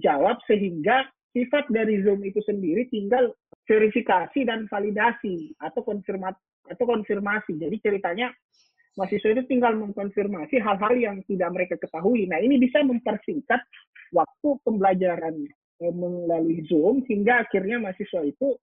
jawab 0.00 0.40
sehingga 0.48 1.04
sifat 1.36 1.68
dari 1.68 2.00
Zoom 2.00 2.24
itu 2.24 2.40
sendiri 2.40 2.88
tinggal 2.88 3.36
verifikasi 3.68 4.48
dan 4.48 4.64
validasi 4.64 5.52
atau 5.60 5.84
konfirmasi 5.84 6.40
atau 6.72 6.84
konfirmasi. 6.84 7.60
Jadi 7.60 7.76
ceritanya 7.84 8.32
mahasiswa 8.96 9.30
itu 9.36 9.44
tinggal 9.46 9.76
mengkonfirmasi 9.76 10.58
hal-hal 10.58 10.94
yang 10.96 11.16
tidak 11.28 11.52
mereka 11.52 11.74
ketahui. 11.76 12.24
Nah, 12.26 12.40
ini 12.40 12.56
bisa 12.56 12.80
mempersingkat 12.80 13.60
waktu 14.10 14.48
pembelajaran 14.64 15.36
eh, 15.84 15.94
melalui 15.94 16.64
Zoom 16.66 17.04
sehingga 17.04 17.44
akhirnya 17.44 17.78
mahasiswa 17.78 18.24
itu 18.24 18.56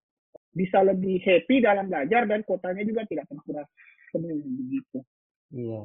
bisa 0.55 0.81
lebih 0.81 1.19
happy 1.21 1.61
dalam 1.61 1.91
belajar 1.91 2.25
dan 2.25 2.41
kotanya 2.47 2.83
juga 2.87 3.03
tidak 3.07 3.27
terkuras 3.29 3.67
penuh 4.11 4.39
begitu. 4.39 4.99
Iya. 5.51 5.83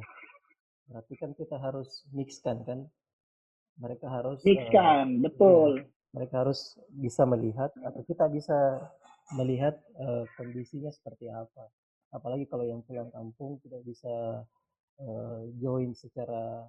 Berarti 0.87 1.13
kan 1.19 1.31
kita 1.35 1.55
harus 1.59 2.03
mixkan 2.11 2.63
kan? 2.67 2.79
Mereka 3.79 4.07
harus 4.07 4.43
mixkan, 4.43 5.19
uh, 5.19 5.21
betul. 5.23 5.71
Ya, 5.79 5.87
mereka 6.11 6.43
harus 6.43 6.75
bisa 6.91 7.23
melihat 7.23 7.71
atau 7.87 8.03
kita 8.03 8.27
bisa 8.27 8.83
melihat 9.35 9.79
uh, 9.99 10.27
kondisinya 10.35 10.91
seperti 10.91 11.31
apa. 11.31 11.71
Apalagi 12.11 12.45
kalau 12.47 12.67
yang 12.67 12.83
pulang 12.83 13.07
kampung 13.11 13.59
tidak 13.63 13.81
bisa 13.87 14.43
uh, 14.99 15.41
join 15.59 15.95
secara 15.95 16.67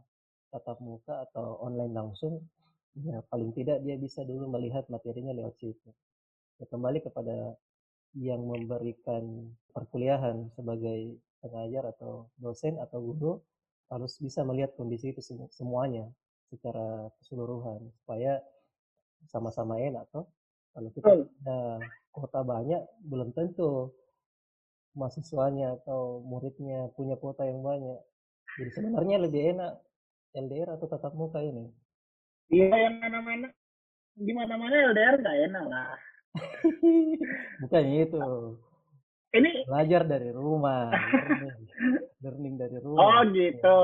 tatap 0.53 0.79
muka 0.85 1.27
atau 1.31 1.59
online 1.64 1.96
langsung 1.96 2.44
ya 2.92 3.25
paling 3.33 3.57
tidak 3.57 3.81
dia 3.81 3.96
bisa 3.96 4.20
dulu 4.20 4.53
melihat 4.53 4.85
materinya 4.92 5.33
lewat 5.33 5.57
situ. 5.57 5.90
Ya, 6.61 6.68
kembali 6.68 7.01
kepada 7.03 7.57
yang 8.12 8.44
memberikan 8.44 9.48
perkuliahan 9.72 10.53
sebagai 10.53 11.16
pengajar 11.40 11.96
atau 11.96 12.29
dosen 12.37 12.77
atau 12.77 13.01
guru 13.01 13.33
harus 13.88 14.20
bisa 14.20 14.44
melihat 14.44 14.77
kondisi 14.77 15.16
itu 15.16 15.25
semuanya 15.53 16.07
secara 16.53 17.09
keseluruhan 17.18 17.81
supaya 18.05 18.44
sama-sama 19.33 19.81
enak 19.81 20.05
toh 20.12 20.29
kalau 20.72 20.88
kita 20.92 21.11
ada 21.28 21.58
kota 22.12 22.40
banyak 22.44 22.82
belum 23.08 23.32
tentu 23.37 23.92
mahasiswanya 24.92 25.80
atau 25.80 26.20
muridnya 26.24 26.92
punya 26.92 27.16
kuota 27.16 27.48
yang 27.48 27.64
banyak. 27.64 28.00
Jadi 28.61 28.70
sebenarnya 28.76 29.16
lebih 29.24 29.42
enak 29.56 29.72
LDR 30.37 30.76
atau 30.76 30.87
tatap 30.88 31.16
muka 31.16 31.40
ini? 31.40 31.72
Iya 32.52 32.68
yang 32.88 32.96
mana-mana. 33.00 33.48
Di 34.12 34.32
mana-mana 34.37 34.92
LDR 34.92 35.16
nggak 35.20 35.38
enak 35.48 35.64
lah. 35.68 35.96
Bukan 37.64 37.85
itu. 37.88 38.24
Ini 39.32 39.64
belajar 39.64 40.04
dari 40.04 40.28
rumah. 40.28 40.92
learning, 42.22 42.54
dari 42.61 42.78
rumah. 42.78 43.00
Oh 43.00 43.20
gitu. 43.35 43.76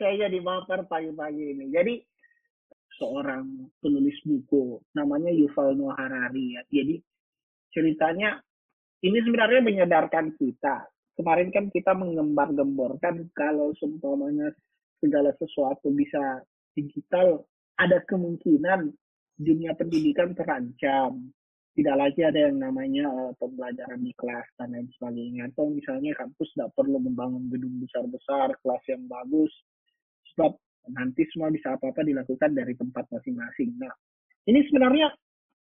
Saya 0.00 0.28
jadi 0.28 0.38
baper 0.40 0.88
pagi-pagi 0.90 1.44
ini. 1.56 1.70
Jadi 1.70 2.00
seorang 2.98 3.70
penulis 3.78 4.18
buku 4.26 4.82
namanya 4.92 5.30
Yuval 5.30 5.78
Noah 5.78 5.96
Harari 5.96 6.58
ya. 6.58 6.62
Jadi 6.68 6.98
ceritanya 7.70 8.42
ini 9.06 9.18
sebenarnya 9.22 9.62
menyadarkan 9.62 10.34
kita. 10.34 10.90
Kemarin 11.14 11.50
kan 11.50 11.66
kita 11.70 11.94
mengembar-gemborkan 11.94 13.30
kalau 13.34 13.74
seumpamanya 13.78 14.54
segala 15.02 15.34
sesuatu 15.38 15.90
bisa 15.90 16.42
digital, 16.74 17.42
ada 17.78 18.02
kemungkinan 18.06 18.90
dunia 19.38 19.74
pendidikan 19.74 20.34
terancam. 20.34 21.30
Tidak 21.78 21.94
lagi 21.94 22.26
ada 22.26 22.50
yang 22.50 22.58
namanya 22.58 23.06
uh, 23.06 23.30
pembelajaran 23.38 24.02
di 24.02 24.10
kelas 24.18 24.46
dan 24.58 24.74
lain 24.74 24.90
sebagainya. 24.98 25.46
Atau 25.54 25.70
misalnya 25.70 26.10
kampus 26.18 26.50
tidak 26.54 26.74
perlu 26.74 26.98
membangun 26.98 27.46
gedung 27.54 27.78
besar-besar, 27.78 28.58
kelas 28.58 28.82
yang 28.90 29.06
bagus, 29.06 29.54
sebab 30.34 30.58
nanti 30.92 31.24
semua 31.32 31.52
bisa 31.52 31.76
apa-apa 31.76 32.04
dilakukan 32.04 32.52
dari 32.52 32.72
tempat 32.74 33.04
masing-masing. 33.12 33.76
Nah, 33.78 33.92
ini 34.48 34.64
sebenarnya 34.68 35.12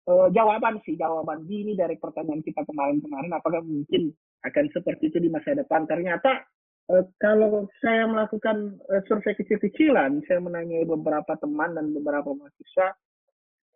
uh, 0.07 0.29
jawaban 0.31 0.79
sih 0.87 0.95
jawaban 0.95 1.45
dini 1.45 1.75
dari 1.75 1.99
pertanyaan 1.99 2.43
kita 2.43 2.63
kemarin-kemarin 2.65 3.33
apakah 3.35 3.63
mungkin 3.63 4.15
akan 4.47 4.65
seperti 4.71 5.11
itu 5.11 5.19
di 5.19 5.29
masa 5.31 5.59
depan 5.59 5.85
ternyata 5.91 6.47
uh, 6.91 7.05
kalau 7.19 7.67
saya 7.83 8.07
melakukan 8.07 8.79
uh, 8.89 9.03
survei 9.11 9.35
kecil-kecilan 9.35 10.23
saya 10.31 10.39
menanyai 10.39 10.87
beberapa 10.87 11.35
teman 11.43 11.75
dan 11.75 11.91
beberapa 11.91 12.31
mahasiswa 12.33 12.95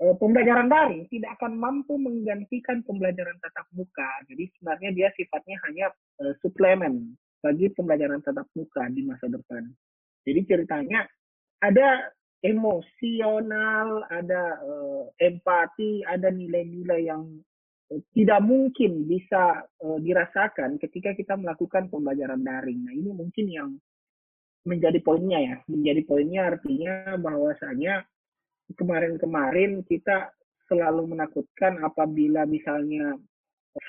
eh, 0.00 0.14
pembelajaran 0.16 0.70
daring 0.70 1.04
tidak 1.12 1.36
akan 1.36 1.60
mampu 1.60 1.98
menggantikan 2.00 2.80
pembelajaran 2.88 3.36
tatap 3.44 3.68
muka. 3.76 4.08
Jadi 4.32 4.48
sebenarnya 4.56 4.90
dia 4.96 5.08
sifatnya 5.12 5.60
hanya 5.68 5.86
uh, 6.24 6.32
suplemen 6.40 7.18
bagi 7.44 7.68
pembelajaran 7.72 8.24
tatap 8.24 8.48
muka 8.56 8.88
di 8.88 9.04
masa 9.04 9.28
depan. 9.28 9.68
Jadi 10.24 10.40
ceritanya 10.48 11.04
ada 11.60 12.08
emosional, 12.40 14.04
ada 14.08 14.42
uh, 14.64 15.04
empati, 15.20 16.00
ada 16.08 16.32
nilai-nilai 16.32 17.00
yang 17.04 17.24
uh, 17.92 18.00
tidak 18.16 18.40
mungkin 18.40 19.04
bisa 19.04 19.64
uh, 19.84 19.98
dirasakan 20.00 20.80
ketika 20.80 21.12
kita 21.12 21.36
melakukan 21.36 21.92
pembelajaran 21.92 22.40
daring. 22.40 22.80
Nah 22.84 22.94
ini 22.96 23.10
mungkin 23.12 23.46
yang 23.48 23.70
menjadi 24.64 25.00
poinnya 25.04 25.38
ya, 25.40 25.56
menjadi 25.68 26.00
poinnya 26.04 26.42
artinya 26.56 27.16
bahwasanya 27.20 28.04
kemarin-kemarin 28.76 29.84
kita 29.84 30.32
selalu 30.70 31.16
menakutkan 31.16 31.82
apabila 31.82 32.46
misalnya 32.46 33.18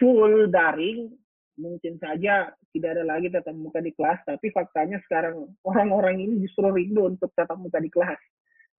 full 0.01 0.49
daring 0.49 1.13
mungkin 1.59 1.99
saja 1.99 2.51
tidak 2.71 2.89
ada 2.95 3.03
lagi 3.03 3.27
tatap 3.27 3.55
muka 3.55 3.83
di 3.83 3.91
kelas 3.91 4.23
tapi 4.23 4.49
faktanya 4.55 4.97
sekarang 5.03 5.51
orang-orang 5.67 6.23
ini 6.23 6.43
justru 6.47 6.67
rindu 6.71 7.07
untuk 7.11 7.31
tatap 7.35 7.59
muka 7.59 7.79
di 7.79 7.91
kelas. 7.91 8.19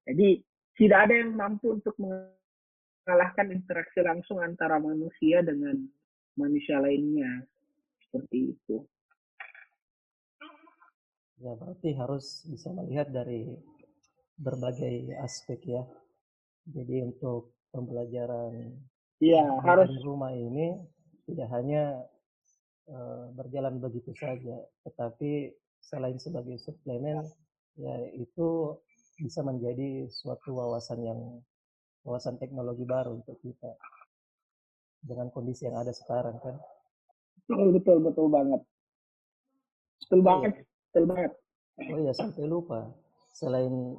Jadi 0.08 0.40
tidak 0.76 0.98
ada 1.08 1.14
yang 1.20 1.36
mampu 1.36 1.78
untuk 1.78 1.94
mengalahkan 2.00 3.52
interaksi 3.52 4.00
langsung 4.00 4.40
antara 4.40 4.80
manusia 4.80 5.44
dengan 5.44 5.78
manusia 6.34 6.80
lainnya. 6.80 7.44
Seperti 8.08 8.56
itu. 8.56 8.76
Ya 11.42 11.52
berarti 11.58 11.90
harus 11.98 12.46
bisa 12.46 12.70
melihat 12.70 13.10
dari 13.10 13.50
berbagai 14.38 15.10
aspek 15.20 15.60
ya. 15.66 15.82
Jadi 16.66 17.02
untuk 17.02 17.52
pembelajaran 17.74 18.78
Iya, 19.22 19.46
harus. 19.62 19.86
di 19.86 19.98
rumah 20.02 20.34
ini 20.34 20.74
tidak 21.30 21.46
hanya 21.54 22.02
uh, 22.90 23.30
berjalan 23.36 23.78
begitu 23.78 24.10
saja, 24.16 24.56
tetapi 24.86 25.52
selain 25.82 26.18
sebagai 26.18 26.56
suplemen, 26.62 27.22
ya 27.78 27.94
itu 28.14 28.78
bisa 29.18 29.44
menjadi 29.44 30.08
suatu 30.08 30.56
wawasan 30.56 30.98
yang 31.04 31.20
wawasan 32.02 32.38
teknologi 32.38 32.82
baru 32.82 33.22
untuk 33.22 33.38
kita 33.42 33.70
dengan 35.02 35.30
kondisi 35.34 35.66
yang 35.66 35.78
ada 35.78 35.94
sekarang 35.94 36.38
kan. 36.42 36.56
Betul 37.46 37.74
betul 37.74 37.98
betul 38.02 38.26
banget. 38.30 38.62
Betul 40.02 40.20
oh, 40.22 40.24
banget, 40.24 40.52
iya. 40.54 40.64
betul 40.66 41.04
banget. 41.10 41.32
Oh 41.90 41.98
iya 41.98 42.12
sampai 42.14 42.44
lupa. 42.46 42.80
Selain 43.32 43.96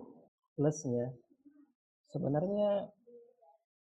plusnya 0.54 1.12
sebenarnya 2.13 2.88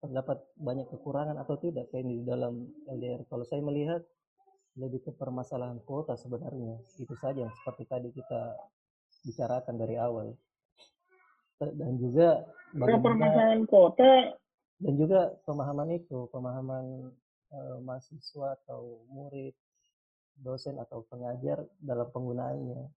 terdapat 0.00 0.38
banyak 0.56 0.86
kekurangan 0.88 1.36
atau 1.40 1.56
tidak 1.60 1.88
kayak 1.92 2.08
di 2.08 2.24
dalam 2.24 2.64
LDR 2.88 3.26
kalau 3.28 3.44
saya 3.44 3.60
melihat 3.60 4.00
lebih 4.76 5.00
ke 5.08 5.10
permasalahan 5.16 5.80
kuota 5.84 6.14
sebenarnya 6.20 6.76
itu 7.00 7.14
saja 7.16 7.48
yang 7.48 7.54
seperti 7.64 7.84
tadi 7.88 8.08
kita 8.12 8.56
bicarakan 9.24 9.74
dari 9.80 9.96
awal 9.96 10.36
dan 11.56 11.96
juga 11.96 12.44
bagaimana 12.76 13.04
permasalahan 13.08 13.62
kuota 13.64 14.12
dan 14.76 14.94
juga 15.00 15.32
pemahaman 15.48 15.88
itu 15.96 16.28
pemahaman 16.28 16.84
e, 17.48 17.58
mahasiswa 17.80 18.60
atau 18.60 19.08
murid 19.08 19.56
dosen 20.36 20.76
atau 20.76 21.00
pengajar 21.08 21.64
dalam 21.80 22.12
penggunaannya 22.12 22.92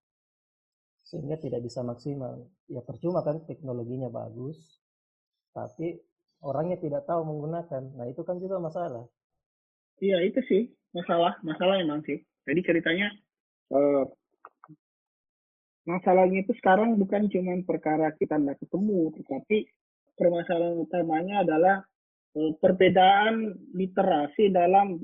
sehingga 1.07 1.41
tidak 1.41 1.65
bisa 1.65 1.81
maksimal. 1.81 2.45
Ya 2.69 2.85
percuma 2.85 3.25
kan 3.25 3.41
teknologinya 3.49 4.13
bagus, 4.13 4.59
tapi 5.55 5.97
orangnya 6.45 6.77
tidak 6.77 7.09
tahu 7.09 7.25
menggunakan. 7.25 7.97
Nah 7.97 8.05
itu 8.05 8.21
kan 8.21 8.37
juga 8.37 8.61
masalah. 8.61 9.09
Iya 10.03 10.21
itu 10.27 10.39
sih 10.45 10.63
masalah, 10.95 11.38
masalah 11.45 11.78
emang 11.82 12.02
sih. 12.06 12.21
Jadi 12.45 12.60
ceritanya 12.65 13.13
uh, 13.73 14.06
masalahnya 15.86 16.45
itu 16.45 16.54
sekarang 16.58 16.97
bukan 16.97 17.30
cuma 17.30 17.54
perkara 17.65 18.13
kita 18.17 18.38
tidak 18.38 18.58
ketemu, 18.62 19.13
tetapi 19.21 19.58
permasalahan 20.17 20.78
utamanya 20.82 21.36
adalah 21.45 21.75
uh, 22.38 22.52
perbedaan 22.58 23.54
literasi 23.73 24.49
dalam 24.49 24.97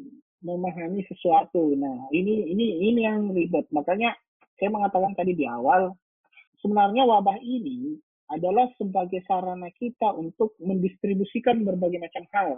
memahami 0.45 1.01
sesuatu. 1.09 1.73
Nah 1.73 2.09
ini 2.13 2.53
ini 2.53 2.93
ini 2.93 3.01
yang 3.05 3.33
ribet. 3.33 3.65
Makanya 3.73 4.13
saya 4.55 4.69
mengatakan 4.71 5.17
tadi 5.17 5.33
di 5.33 5.45
awal, 5.49 5.93
sebenarnya 6.61 7.03
wabah 7.05 7.37
ini 7.41 7.97
adalah 8.29 8.69
sebagai 8.81 9.21
sarana 9.29 9.69
kita 9.77 10.09
untuk 10.17 10.57
mendistribusikan 10.57 11.61
berbagai 11.61 12.01
macam 12.01 12.23
hal. 12.33 12.49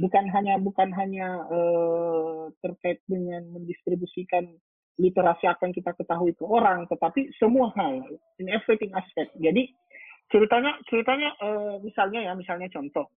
Bukan 0.00 0.32
hanya 0.32 0.56
bukan 0.56 0.88
hanya 0.96 1.44
uh, 1.44 2.48
terkait 2.64 3.04
dengan 3.04 3.44
mendistribusikan 3.52 4.48
literasi 4.96 5.44
apa 5.48 5.68
yang 5.68 5.74
kita 5.76 5.92
ketahui 5.96 6.32
ke 6.32 6.44
orang, 6.44 6.88
tetapi 6.88 7.28
semua 7.36 7.72
hal, 7.76 8.04
in 8.40 8.48
everything 8.48 8.92
aspect. 8.96 9.32
Jadi 9.36 9.68
ceritanya 10.32 10.76
ceritanya 10.88 11.36
uh, 11.40 11.76
misalnya 11.84 12.20
ya 12.24 12.32
misalnya 12.32 12.68
contoh. 12.72 13.08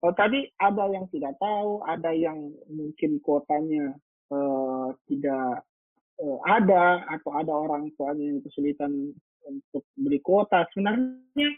Oh, 0.00 0.16
tadi 0.16 0.48
ada 0.56 0.88
yang 0.88 1.04
tidak 1.12 1.36
tahu, 1.36 1.84
ada 1.84 2.08
yang 2.16 2.52
mungkin 2.72 3.20
kuotanya 3.20 3.92
uh, 4.32 4.88
tidak 5.04 5.60
uh, 6.16 6.38
ada 6.48 7.04
atau 7.04 7.36
ada 7.36 7.52
orang 7.52 7.92
tuanya 8.00 8.32
yang 8.32 8.40
kesulitan 8.40 9.12
untuk 9.44 9.84
beli 10.00 10.16
kuota. 10.24 10.64
Sebenarnya 10.72 11.48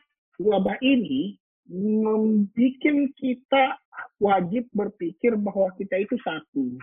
wabah 0.43 0.75
ini 0.83 1.39
membuat 1.71 3.15
kita 3.15 3.79
wajib 4.19 4.67
berpikir 4.75 5.39
bahwa 5.39 5.71
kita 5.79 5.99
itu 6.01 6.19
satu. 6.23 6.75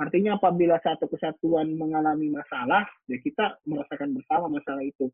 Artinya 0.00 0.40
apabila 0.40 0.80
satu 0.80 1.06
kesatuan 1.12 1.76
mengalami 1.76 2.32
masalah, 2.32 2.88
ya 3.04 3.20
kita 3.20 3.60
merasakan 3.68 4.16
bersama 4.16 4.48
masalah 4.48 4.80
itu. 4.80 5.12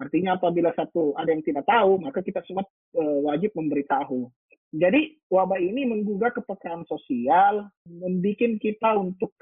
Artinya 0.00 0.40
apabila 0.40 0.72
satu 0.72 1.12
ada 1.20 1.30
yang 1.30 1.44
tidak 1.44 1.68
tahu, 1.68 2.00
maka 2.00 2.24
kita 2.24 2.40
semua 2.48 2.64
e, 2.96 3.02
wajib 3.28 3.52
memberitahu. 3.52 4.32
Jadi 4.72 5.20
wabah 5.28 5.60
ini 5.60 5.84
menggugah 5.84 6.32
kepekaan 6.32 6.88
sosial, 6.88 7.68
membuat 7.84 8.56
kita 8.56 8.96
untuk 8.96 9.36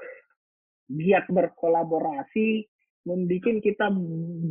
giat 0.91 1.23
berkolaborasi, 1.31 2.67
membuat 3.07 3.63
kita 3.63 3.87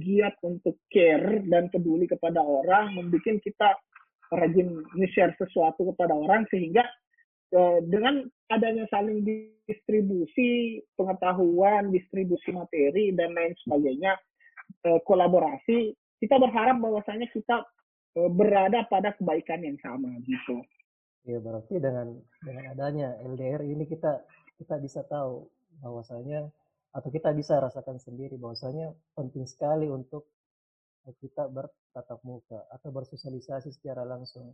giat 0.01 0.35
untuk 0.41 0.81
care 0.89 1.45
dan 1.45 1.69
peduli 1.69 2.09
kepada 2.09 2.41
orang, 2.41 2.97
membuat 2.97 3.45
kita 3.45 3.77
rajin 4.31 4.87
nge-share 4.95 5.35
sesuatu 5.37 5.91
kepada 5.95 6.15
orang 6.15 6.47
sehingga 6.49 6.87
uh, 7.55 7.79
dengan 7.87 8.27
adanya 8.51 8.87
saling 8.91 9.23
distribusi 9.67 10.81
pengetahuan, 10.95 11.91
distribusi 11.91 12.55
materi 12.55 13.15
dan 13.15 13.35
lain 13.35 13.55
sebagainya, 13.67 14.15
uh, 14.87 14.99
kolaborasi, 15.07 15.95
kita 16.23 16.37
berharap 16.39 16.79
bahwasanya 16.79 17.27
kita 17.35 17.67
uh, 18.19 18.31
berada 18.31 18.87
pada 18.87 19.15
kebaikan 19.19 19.63
yang 19.67 19.79
sama 19.83 20.15
gitu. 20.27 20.63
Ya 21.29 21.37
berarti 21.37 21.77
dengan 21.77 22.17
dengan 22.41 22.65
adanya 22.73 23.09
LDR 23.21 23.61
ini 23.67 23.85
kita 23.85 24.25
kita 24.57 24.81
bisa 24.81 25.05
tahu 25.05 25.45
bahwasanya 25.85 26.49
atau 26.91 27.09
kita 27.13 27.31
bisa 27.37 27.61
rasakan 27.61 28.03
sendiri 28.03 28.35
bahwasanya 28.41 28.91
penting 29.15 29.47
sekali 29.47 29.87
untuk 29.87 30.27
kita 31.19 31.49
bertatap 31.49 32.21
muka 32.23 32.61
atau 32.71 32.93
bersosialisasi 32.93 33.73
secara 33.73 34.05
langsung 34.05 34.53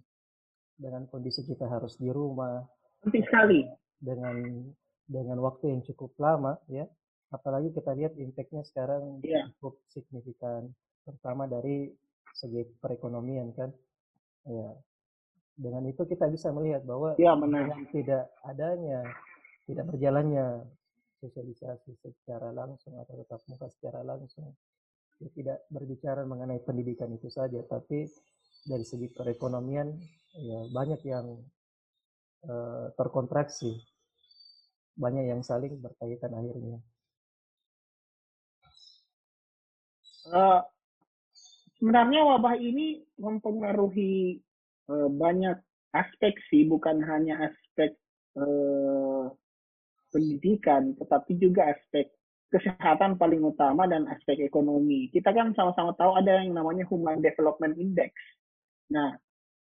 dengan 0.76 1.09
kondisi 1.11 1.42
kita 1.42 1.66
harus 1.66 1.98
di 1.98 2.09
rumah 2.12 2.62
penting 3.02 3.24
sekali 3.26 3.61
dengan 3.98 4.66
dengan 5.06 5.38
waktu 5.42 5.72
yang 5.72 5.82
cukup 5.87 6.14
lama 6.20 6.59
ya 6.70 6.87
apalagi 7.35 7.74
kita 7.74 7.92
lihat 7.96 8.12
impactnya 8.14 8.62
sekarang 8.62 9.18
yeah. 9.26 9.48
cukup 9.59 9.80
signifikan 9.90 10.70
terutama 11.02 11.50
dari 11.50 11.90
segi 12.37 12.62
perekonomian 12.78 13.50
kan 13.56 13.70
ya 14.46 14.70
dengan 15.56 15.88
itu 15.88 16.04
kita 16.04 16.28
bisa 16.28 16.52
melihat 16.52 16.85
bahwa 16.85 17.16
ya, 17.16 17.32
benar. 17.35 17.72
tidak 17.90 18.28
adanya 18.44 19.00
tidak 19.66 19.85
berjalannya 19.88 20.62
sosialisasi 21.18 21.96
secara 21.98 22.52
langsung 22.52 22.94
atau 23.00 23.18
tetap 23.18 23.40
muka 23.50 23.66
secara 23.72 24.04
langsung. 24.04 24.52
Ya, 25.16 25.33
tidak 25.33 25.64
berbicara 25.72 26.29
mengenai 26.29 26.61
pendidikan 26.61 27.09
itu 27.09 27.33
saja, 27.33 27.64
tapi 27.64 28.05
dari 28.68 28.85
segi 28.85 29.09
perekonomian 29.09 29.88
ya 30.37 30.61
banyak 30.68 31.00
yang 31.09 31.40
uh, 32.44 32.92
terkontraksi, 32.92 33.81
banyak 34.92 35.33
yang 35.33 35.40
saling 35.40 35.81
berkaitan 35.81 36.37
akhirnya. 36.37 36.79
Uh, 40.29 40.61
sebenarnya 41.81 42.20
wabah 42.20 42.61
ini 42.61 43.00
mempengaruhi 43.16 44.44
uh, 44.92 45.09
banyak 45.09 45.57
aspek 45.96 46.37
sih, 46.52 46.68
bukan 46.68 47.00
hanya 47.00 47.40
aspek 47.40 47.96
uh, 48.37 49.33
pendidikan, 50.12 50.92
tetapi 51.00 51.40
juga 51.40 51.72
aspek 51.72 52.12
kesehatan 52.50 53.18
paling 53.18 53.42
utama 53.42 53.90
dan 53.90 54.06
aspek 54.06 54.38
ekonomi. 54.38 55.11
Kita 55.11 55.35
kan 55.35 55.50
sama-sama 55.59 55.92
tahu 55.98 56.14
ada 56.14 56.42
yang 56.42 56.54
namanya 56.54 56.87
Human 56.87 57.18
Development 57.18 57.74
Index. 57.74 58.14
Nah, 58.94 59.18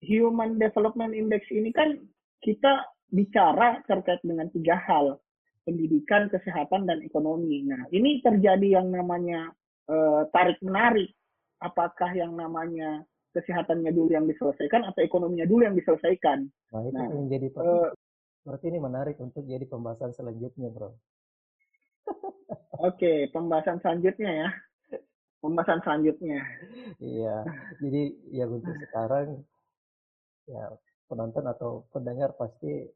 Human 0.06 0.62
Development 0.62 1.10
Index 1.10 1.50
ini 1.50 1.74
kan 1.74 1.98
kita 2.38 2.86
bicara 3.10 3.82
terkait 3.90 4.22
dengan 4.22 4.46
tiga 4.54 4.78
hal, 4.78 5.18
pendidikan, 5.66 6.30
kesehatan, 6.30 6.86
dan 6.86 7.02
ekonomi. 7.02 7.66
Nah, 7.66 7.82
ini 7.90 8.22
terjadi 8.22 8.78
yang 8.78 8.94
namanya 8.94 9.50
uh, 9.90 10.28
tarik-menarik. 10.30 11.10
Apakah 11.58 12.14
yang 12.14 12.38
namanya 12.38 13.02
kesehatannya 13.34 13.90
dulu 13.90 14.14
yang 14.14 14.30
diselesaikan 14.30 14.86
atau 14.86 15.02
ekonominya 15.02 15.50
dulu 15.50 15.66
yang 15.66 15.74
diselesaikan? 15.74 16.46
Nah, 16.70 16.80
itu 16.86 16.94
nah, 16.94 17.10
yang 17.10 17.26
jadi 17.26 17.46
uh, 17.58 17.90
berarti 18.46 18.66
ini 18.70 18.78
menarik 18.78 19.18
untuk 19.18 19.42
jadi 19.42 19.66
pembahasan 19.66 20.14
selanjutnya, 20.14 20.70
bro. 20.70 20.94
Oke, 22.78 23.26
pembahasan 23.34 23.82
selanjutnya 23.82 24.30
ya. 24.30 24.48
Pembahasan 25.42 25.82
selanjutnya. 25.82 26.42
Iya, 26.98 27.46
jadi 27.82 28.02
ya 28.34 28.44
untuk 28.46 28.74
sekarang 28.86 29.42
ya 30.46 30.74
penonton 31.10 31.44
atau 31.46 31.86
pendengar 31.90 32.34
pasti 32.38 32.86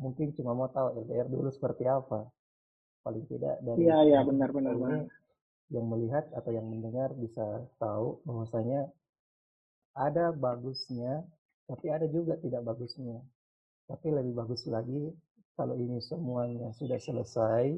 mungkin 0.00 0.32
cuma 0.36 0.52
mau 0.56 0.68
tahu 0.68 1.04
LDR 1.04 1.28
dulu 1.28 1.48
seperti 1.48 1.88
apa. 1.88 2.28
Paling 3.00 3.24
tidak 3.32 3.64
dari 3.64 3.88
Iya, 3.88 3.98
iya, 4.04 4.20
benar 4.24 4.52
benar, 4.52 4.76
benar. 4.76 5.08
Yang 5.72 5.86
melihat 5.88 6.24
atau 6.36 6.50
yang 6.52 6.68
mendengar 6.68 7.12
bisa 7.16 7.64
tahu 7.80 8.20
bahwasanya 8.28 8.92
ada 9.96 10.36
bagusnya, 10.36 11.24
tapi 11.64 11.88
ada 11.88 12.04
juga 12.08 12.36
tidak 12.40 12.60
bagusnya. 12.64 13.24
Tapi 13.88 14.06
lebih 14.12 14.36
bagus 14.36 14.68
lagi 14.68 15.12
kalau 15.56 15.76
ini 15.76 16.00
semuanya 16.00 16.72
sudah 16.76 17.00
selesai, 17.00 17.76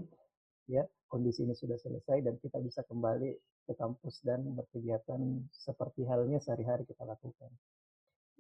ya 0.67 0.87
kondisi 1.13 1.45
ini 1.45 1.53
sudah 1.53 1.77
selesai 1.77 2.25
dan 2.25 2.41
kita 2.41 2.57
bisa 2.65 2.81
kembali 2.89 3.37
ke 3.69 3.73
kampus 3.77 4.25
dan 4.25 4.41
berkegiatan 4.57 5.21
seperti 5.53 6.09
halnya 6.09 6.41
sehari-hari 6.41 6.89
kita 6.89 7.05
lakukan. 7.05 7.53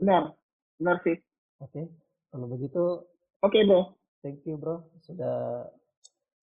Benar, 0.00 0.32
benar 0.80 0.96
sih. 1.04 1.20
Oke, 1.61 1.92
kalau 2.32 2.48
begitu. 2.48 3.04
Oke 3.44 3.61
okay, 3.61 3.62
bro. 3.68 3.92
Thank 4.24 4.48
you 4.48 4.56
bro, 4.56 4.88
sudah 5.04 5.68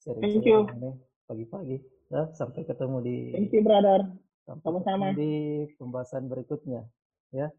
sharing 0.05 0.45
you 0.45 0.69
pagi-pagi. 1.25 1.81
Nah, 2.13 2.29
sampai 2.37 2.61
ketemu 2.69 2.97
di. 3.01 3.17
Thank 3.33 3.49
you 3.57 3.65
brother. 3.65 4.05
Sama-sama. 4.45 5.13
Di 5.17 5.65
pembahasan 5.77 6.29
berikutnya, 6.29 6.85
ya. 7.33 7.49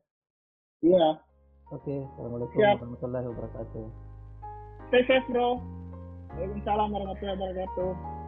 Iya. 0.83 1.23
Oke, 1.71 2.03
assalamualaikum 2.15 2.59
warahmatullahi 2.59 3.27
wabarakatuh. 3.31 3.87
Stay 4.91 5.03
safe 5.07 5.27
bro. 5.31 5.63
Waalaikumsalam 6.35 6.89
warahmatullahi 6.91 7.39
wabarakatuh. 7.39 8.20